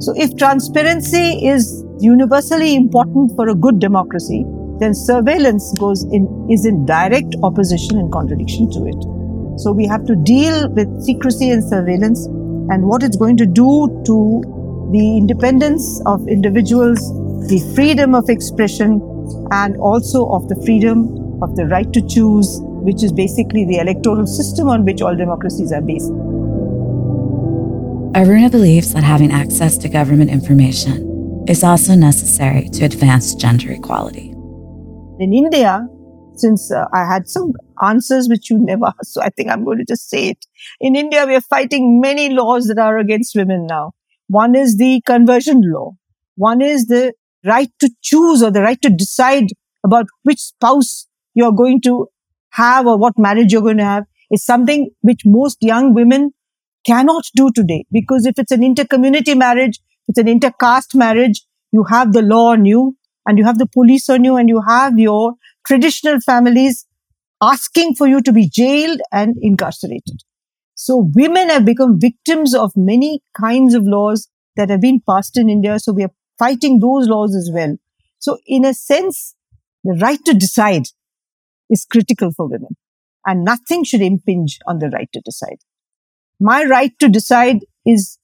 So 0.00 0.12
if 0.16 0.36
transparency 0.36 1.46
is 1.46 1.84
universally 2.00 2.74
important 2.74 3.36
for 3.36 3.48
a 3.48 3.54
good 3.54 3.78
democracy, 3.78 4.44
then 4.80 4.92
surveillance 4.92 5.72
goes 5.78 6.02
in, 6.10 6.26
is 6.50 6.66
in 6.66 6.84
direct 6.84 7.36
opposition 7.44 7.96
and 7.96 8.12
contradiction 8.12 8.68
to 8.72 8.86
it. 8.86 9.60
So 9.60 9.70
we 9.70 9.86
have 9.86 10.04
to 10.06 10.16
deal 10.16 10.68
with 10.70 11.00
secrecy 11.04 11.50
and 11.50 11.62
surveillance 11.62 12.26
and 12.70 12.84
what 12.84 13.02
it's 13.02 13.16
going 13.16 13.36
to 13.36 13.46
do 13.46 14.02
to 14.06 14.88
the 14.92 15.16
independence 15.16 16.00
of 16.06 16.26
individuals, 16.28 16.98
the 17.48 17.60
freedom 17.74 18.14
of 18.14 18.28
expression, 18.28 19.00
and 19.50 19.76
also 19.78 20.26
of 20.28 20.48
the 20.48 20.56
freedom 20.64 21.42
of 21.42 21.56
the 21.56 21.66
right 21.66 21.92
to 21.92 22.00
choose, 22.06 22.60
which 22.62 23.02
is 23.02 23.12
basically 23.12 23.64
the 23.64 23.78
electoral 23.78 24.26
system 24.26 24.68
on 24.68 24.84
which 24.84 25.02
all 25.02 25.16
democracies 25.16 25.72
are 25.72 25.80
based. 25.80 26.12
Aruna 28.14 28.50
believes 28.50 28.94
that 28.94 29.02
having 29.02 29.32
access 29.32 29.76
to 29.78 29.88
government 29.88 30.30
information 30.30 31.44
is 31.48 31.64
also 31.64 31.94
necessary 31.94 32.68
to 32.68 32.84
advance 32.84 33.34
gender 33.34 33.72
equality. 33.72 34.30
In 35.18 35.32
India, 35.32 35.88
since 36.36 36.72
uh, 36.72 36.86
I 36.92 37.04
had 37.04 37.28
some 37.28 37.52
answers 37.82 38.28
which 38.28 38.50
you 38.50 38.58
never 38.58 38.86
asked, 38.86 39.14
so 39.14 39.22
I 39.22 39.30
think 39.30 39.50
I'm 39.50 39.64
going 39.64 39.78
to 39.78 39.84
just 39.84 40.08
say 40.08 40.28
it. 40.28 40.46
In 40.80 40.96
India, 40.96 41.26
we 41.26 41.34
are 41.34 41.40
fighting 41.40 42.00
many 42.00 42.30
laws 42.30 42.66
that 42.68 42.78
are 42.78 42.98
against 42.98 43.34
women 43.34 43.66
now. 43.66 43.92
One 44.28 44.54
is 44.54 44.76
the 44.76 45.00
conversion 45.06 45.62
law. 45.64 45.92
One 46.36 46.60
is 46.60 46.86
the 46.86 47.12
right 47.44 47.70
to 47.80 47.90
choose 48.02 48.42
or 48.42 48.50
the 48.50 48.62
right 48.62 48.80
to 48.82 48.90
decide 48.90 49.48
about 49.84 50.06
which 50.22 50.40
spouse 50.40 51.06
you're 51.34 51.52
going 51.52 51.80
to 51.82 52.08
have 52.50 52.86
or 52.86 52.98
what 52.98 53.18
marriage 53.18 53.52
you're 53.52 53.62
going 53.62 53.76
to 53.76 53.84
have 53.84 54.04
is 54.30 54.44
something 54.44 54.90
which 55.02 55.22
most 55.24 55.58
young 55.60 55.94
women 55.94 56.32
cannot 56.86 57.24
do 57.36 57.50
today. 57.54 57.84
Because 57.92 58.26
if 58.26 58.38
it's 58.38 58.52
an 58.52 58.62
inter-community 58.62 59.34
marriage, 59.34 59.80
it's 60.08 60.18
an 60.18 60.28
inter-caste 60.28 60.94
marriage, 60.94 61.44
you 61.72 61.84
have 61.84 62.12
the 62.12 62.22
law 62.22 62.52
on 62.52 62.64
you 62.64 62.96
and 63.26 63.38
you 63.38 63.44
have 63.44 63.58
the 63.58 63.66
police 63.66 64.08
on 64.08 64.24
you 64.24 64.36
and 64.36 64.48
you 64.48 64.62
have 64.66 64.98
your 64.98 65.34
traditional 65.66 66.20
families 66.20 66.86
asking 67.42 67.94
for 67.94 68.06
you 68.06 68.20
to 68.22 68.32
be 68.32 68.48
jailed 68.48 69.00
and 69.12 69.34
incarcerated. 69.40 70.22
So 70.74 71.10
women 71.14 71.50
have 71.50 71.64
become 71.64 72.00
victims 72.00 72.54
of 72.54 72.72
many 72.76 73.22
kinds 73.38 73.74
of 73.74 73.84
laws 73.84 74.28
that 74.56 74.70
have 74.70 74.80
been 74.80 75.00
passed 75.08 75.36
in 75.38 75.48
India. 75.48 75.78
So 75.78 75.92
we 75.92 76.04
are 76.04 76.12
fighting 76.38 76.80
those 76.80 77.08
laws 77.08 77.34
as 77.34 77.50
well. 77.52 77.76
So 78.18 78.38
in 78.46 78.64
a 78.64 78.74
sense, 78.74 79.34
the 79.84 79.98
right 80.00 80.18
to 80.24 80.34
decide 80.34 80.84
is 81.70 81.84
critical 81.84 82.32
for 82.32 82.48
women 82.48 82.76
and 83.26 83.44
nothing 83.44 83.84
should 83.84 84.02
impinge 84.02 84.58
on 84.66 84.78
the 84.78 84.88
right 84.90 85.08
to 85.12 85.20
decide. 85.20 85.58
My 86.40 86.64
right 86.64 86.92
to 87.00 87.08
decide 87.08 87.58
is 87.86 88.18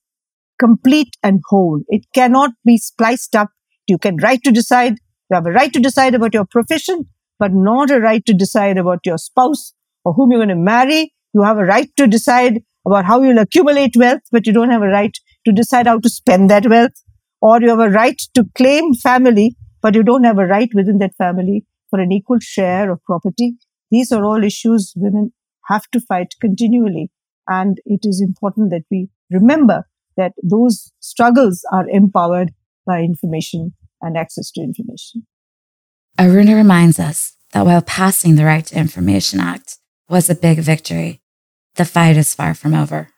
complete 0.58 1.16
and 1.22 1.40
whole. 1.48 1.82
It 1.88 2.04
cannot 2.14 2.50
be 2.64 2.76
spliced 2.76 3.34
up. 3.34 3.48
You 3.86 3.98
can 3.98 4.16
right 4.16 4.42
to 4.44 4.50
decide. 4.52 4.98
You 5.30 5.34
have 5.36 5.46
a 5.46 5.52
right 5.52 5.72
to 5.72 5.80
decide 5.80 6.14
about 6.14 6.34
your 6.34 6.44
profession, 6.44 7.06
but 7.40 7.52
not 7.52 7.90
a 7.90 7.98
right 7.98 8.24
to 8.26 8.34
decide 8.34 8.76
about 8.78 9.00
your 9.04 9.18
spouse 9.18 9.72
or 10.04 10.12
whom 10.12 10.30
you're 10.30 10.38
going 10.38 10.50
to 10.50 10.54
marry. 10.54 11.12
You 11.32 11.42
have 11.42 11.58
a 11.58 11.64
right 11.64 11.90
to 11.96 12.06
decide 12.06 12.62
about 12.86 13.06
how 13.06 13.22
you'll 13.22 13.38
accumulate 13.38 13.96
wealth, 13.96 14.20
but 14.30 14.46
you 14.46 14.52
don't 14.52 14.70
have 14.70 14.82
a 14.82 14.88
right 14.88 15.16
to 15.46 15.52
decide 15.52 15.86
how 15.86 15.98
to 15.98 16.08
spend 16.08 16.50
that 16.50 16.68
wealth. 16.68 16.92
Or 17.40 17.60
you 17.60 17.70
have 17.70 17.80
a 17.80 17.88
right 17.88 18.20
to 18.34 18.44
claim 18.54 18.92
family, 18.94 19.56
but 19.80 19.94
you 19.94 20.02
don't 20.02 20.24
have 20.24 20.38
a 20.38 20.46
right 20.46 20.68
within 20.74 20.98
that 20.98 21.16
family 21.16 21.64
for 21.88 21.98
an 21.98 22.12
equal 22.12 22.38
share 22.40 22.90
of 22.90 23.02
property. 23.04 23.54
These 23.90 24.12
are 24.12 24.22
all 24.22 24.44
issues 24.44 24.92
women 24.94 25.32
have 25.68 25.90
to 25.92 26.00
fight 26.00 26.34
continually. 26.40 27.10
And 27.48 27.80
it 27.86 28.00
is 28.02 28.20
important 28.20 28.70
that 28.70 28.84
we 28.90 29.08
remember 29.30 29.88
that 30.16 30.32
those 30.42 30.92
struggles 31.00 31.64
are 31.72 31.88
empowered 31.88 32.52
by 32.86 33.00
information 33.00 33.74
and 34.02 34.16
access 34.16 34.50
to 34.52 34.60
information. 34.60 35.26
Aruna 36.20 36.54
reminds 36.54 36.98
us 36.98 37.34
that 37.52 37.64
while 37.64 37.80
passing 37.80 38.34
the 38.34 38.44
Right 38.44 38.66
to 38.66 38.78
Information 38.78 39.40
Act 39.40 39.78
was 40.06 40.28
a 40.28 40.34
big 40.34 40.58
victory, 40.58 41.22
the 41.76 41.86
fight 41.86 42.18
is 42.18 42.34
far 42.34 42.52
from 42.52 42.74
over. 42.74 43.08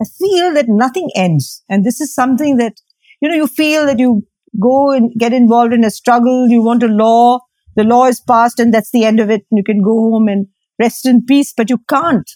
I 0.00 0.04
feel 0.18 0.54
that 0.54 0.64
nothing 0.66 1.10
ends. 1.14 1.62
And 1.68 1.84
this 1.84 2.00
is 2.00 2.14
something 2.14 2.56
that, 2.56 2.80
you 3.20 3.28
know, 3.28 3.34
you 3.34 3.46
feel 3.46 3.84
that 3.84 3.98
you 3.98 4.26
go 4.58 4.92
and 4.92 5.12
get 5.18 5.34
involved 5.34 5.74
in 5.74 5.84
a 5.84 5.90
struggle, 5.90 6.48
you 6.48 6.62
want 6.62 6.82
a 6.82 6.86
law, 6.86 7.40
the 7.74 7.84
law 7.84 8.06
is 8.06 8.18
passed 8.18 8.58
and 8.58 8.72
that's 8.72 8.92
the 8.92 9.04
end 9.04 9.20
of 9.20 9.28
it. 9.28 9.44
And 9.50 9.58
you 9.58 9.64
can 9.64 9.82
go 9.82 9.92
home 9.92 10.26
and 10.26 10.46
rest 10.78 11.04
in 11.04 11.26
peace, 11.26 11.52
but 11.54 11.68
you 11.68 11.80
can't. 11.86 12.30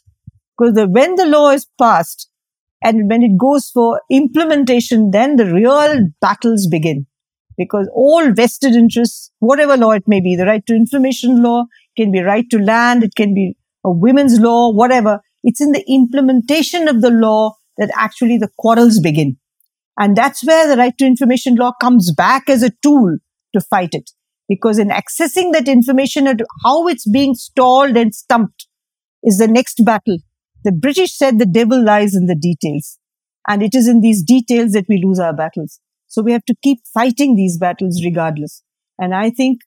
Because 0.59 0.75
the, 0.75 0.89
when 0.89 1.15
the 1.15 1.25
law 1.25 1.53
is 1.53 1.67
passed 1.81 2.29
and 2.85 3.09
when 3.09 3.23
it 3.23 3.39
goes 3.39 3.71
for 3.71 4.03
implementation, 4.11 5.11
then 5.11 5.37
the 5.37 5.47
real 5.47 6.09
battles 6.21 6.67
begin. 6.71 7.07
Because 7.57 7.91
all 7.95 8.33
vested 8.33 8.75
interests, 8.75 9.31
whatever 9.39 9.77
law 9.77 9.91
it 9.93 10.05
may 10.07 10.21
be, 10.21 10.37
the 10.37 10.47
right 10.47 10.65
to 10.67 10.75
information 10.75 11.43
law, 11.43 11.65
can 11.97 12.11
be 12.11 12.21
right 12.21 12.49
to 12.51 12.59
land, 12.59 13.05
it 13.05 13.15
can 13.15 13.35
be 13.35 13.57
a 13.85 13.91
women's 13.91 14.39
law, 14.39 14.73
whatever. 14.73 15.21
It's 15.43 15.61
in 15.61 15.73
the 15.73 15.85
implementation 15.89 16.89
of 16.89 17.01
the 17.01 17.11
law 17.11 17.55
that 17.79 17.91
actually 17.97 18.39
the 18.39 18.51
quarrels 18.59 19.01
begin. 19.01 19.39
And 19.99 20.17
that's 20.17 20.45
where 20.45 20.69
the 20.69 20.77
right 20.77 20.97
to 20.99 21.07
information 21.07 21.57
law 21.57 21.73
comes 21.81 22.13
back 22.13 22.49
as 22.49 22.63
a 22.63 22.73
tool 22.83 23.19
to 23.55 23.61
fight 23.61 23.91
it. 23.93 24.11
Because 24.49 24.79
in 24.79 24.89
accessing 24.89 25.53
that 25.53 25.69
information 25.69 26.27
and 26.27 26.43
how 26.65 26.89
it's 26.89 27.09
being 27.09 27.35
stalled 27.35 27.97
and 27.97 28.15
stumped 28.15 28.67
is 29.23 29.39
the 29.39 29.49
next 29.49 29.85
battle. 29.85 30.19
The 30.65 30.73
British 30.73 31.17
said 31.17 31.39
the 31.39 31.47
devil 31.47 31.83
lies 31.83 32.15
in 32.15 32.27
the 32.27 32.35
details. 32.35 32.99
And 33.47 33.63
it 33.63 33.75
is 33.75 33.89
in 33.89 34.01
these 34.01 34.23
details 34.23 34.73
that 34.73 34.87
we 34.89 35.03
lose 35.05 35.19
our 35.19 35.35
battles. 35.35 35.81
So 36.11 36.23
we 36.23 36.33
have 36.33 36.45
to 36.47 36.57
keep 36.61 36.81
fighting 36.93 37.37
these 37.37 37.57
battles 37.57 38.03
regardless. 38.05 38.63
And 38.99 39.15
I 39.15 39.31
think 39.31 39.61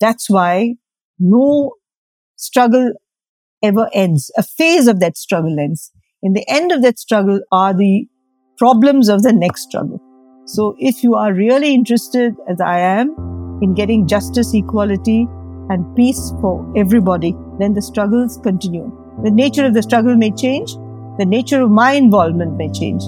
that's 0.00 0.28
why 0.28 0.74
no 1.20 1.74
struggle 2.36 2.92
ever 3.62 3.88
ends. 3.92 4.30
A 4.36 4.42
phase 4.42 4.88
of 4.88 4.98
that 4.98 5.16
struggle 5.16 5.56
ends. 5.58 5.92
In 6.20 6.32
the 6.32 6.44
end 6.48 6.72
of 6.72 6.82
that 6.82 6.98
struggle 6.98 7.40
are 7.52 7.72
the 7.72 8.08
problems 8.58 9.08
of 9.08 9.22
the 9.22 9.32
next 9.32 9.62
struggle. 9.62 10.00
So 10.46 10.74
if 10.80 11.04
you 11.04 11.14
are 11.14 11.32
really 11.32 11.72
interested, 11.72 12.34
as 12.48 12.60
I 12.60 12.80
am, 12.80 13.14
in 13.62 13.74
getting 13.74 14.08
justice, 14.08 14.52
equality, 14.52 15.28
and 15.70 15.94
peace 15.94 16.32
for 16.40 16.70
everybody, 16.76 17.36
then 17.60 17.74
the 17.74 17.82
struggles 17.82 18.38
continue. 18.42 18.90
The 19.22 19.30
nature 19.30 19.64
of 19.64 19.74
the 19.74 19.82
struggle 19.82 20.16
may 20.16 20.32
change, 20.32 20.74
the 21.18 21.24
nature 21.24 21.62
of 21.62 21.70
my 21.70 21.92
involvement 21.92 22.56
may 22.56 22.68
change. 22.70 23.04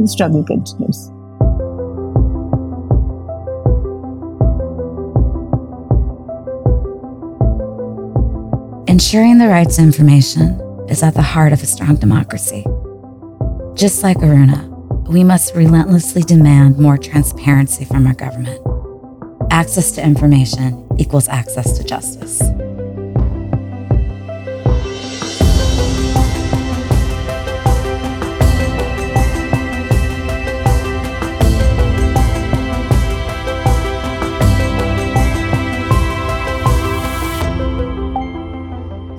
The 0.00 0.08
struggle 0.08 0.42
continues. 0.42 1.12
Ensuring 8.98 9.38
the 9.38 9.46
right 9.46 9.70
to 9.70 9.80
information 9.80 10.58
is 10.88 11.04
at 11.04 11.14
the 11.14 11.22
heart 11.22 11.52
of 11.52 11.62
a 11.62 11.66
strong 11.66 11.94
democracy. 11.94 12.64
Just 13.74 14.02
like 14.02 14.16
Aruna, 14.16 15.08
we 15.08 15.22
must 15.22 15.54
relentlessly 15.54 16.22
demand 16.22 16.80
more 16.80 16.98
transparency 16.98 17.84
from 17.84 18.08
our 18.08 18.14
government. 18.14 18.60
Access 19.52 19.92
to 19.92 20.04
information 20.04 20.84
equals 20.98 21.28
access 21.28 21.78
to 21.78 21.84
justice. 21.84 22.40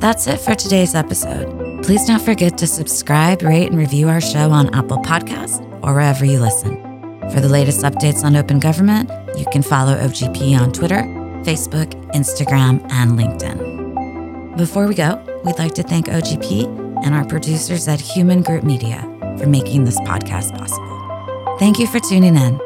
That's 0.10 0.26
it 0.26 0.40
for 0.40 0.56
today's 0.56 0.96
episode. 0.96 1.84
Please 1.84 2.04
don't 2.08 2.20
forget 2.20 2.58
to 2.58 2.66
subscribe, 2.66 3.44
rate, 3.44 3.68
and 3.68 3.78
review 3.78 4.10
our 4.10 4.20
show 4.20 4.50
on 4.50 4.74
Apple 4.74 4.98
Podcasts 4.98 5.62
or 5.84 5.94
wherever 5.94 6.26
you 6.26 6.40
listen. 6.40 6.82
For 7.30 7.40
the 7.40 7.48
latest 7.48 7.82
updates 7.82 8.24
on 8.24 8.36
open 8.36 8.60
government, 8.60 9.12
you 9.38 9.46
can 9.52 9.62
follow 9.62 9.96
OGP 9.96 10.60
on 10.60 10.72
Twitter, 10.72 11.04
Facebook, 11.46 11.94
Instagram, 12.16 12.82
and 12.92 13.20
LinkedIn. 13.20 14.58
Before 14.58 14.88
we 14.88 14.96
go, 14.96 15.24
we'd 15.46 15.60
like 15.60 15.76
to 15.76 15.84
thank 15.84 16.08
OGP 16.08 17.06
and 17.06 17.14
our 17.14 17.26
producers 17.26 17.88
at 17.88 18.02
Human 18.02 18.42
Group 18.42 18.64
Media 18.64 19.02
for 19.38 19.46
making 19.46 19.86
this 19.86 20.00
podcast 20.00 20.58
possible. 20.58 21.58
Thank 21.60 21.78
you 21.78 21.86
for 21.86 22.00
tuning 22.00 22.36
in, 22.36 22.60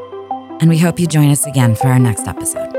and 0.62 0.70
we 0.70 0.78
hope 0.78 0.98
you 0.98 1.08
join 1.08 1.30
us 1.30 1.46
again 1.46 1.76
for 1.76 1.88
our 1.88 2.00
next 2.00 2.26
episode. 2.26 2.73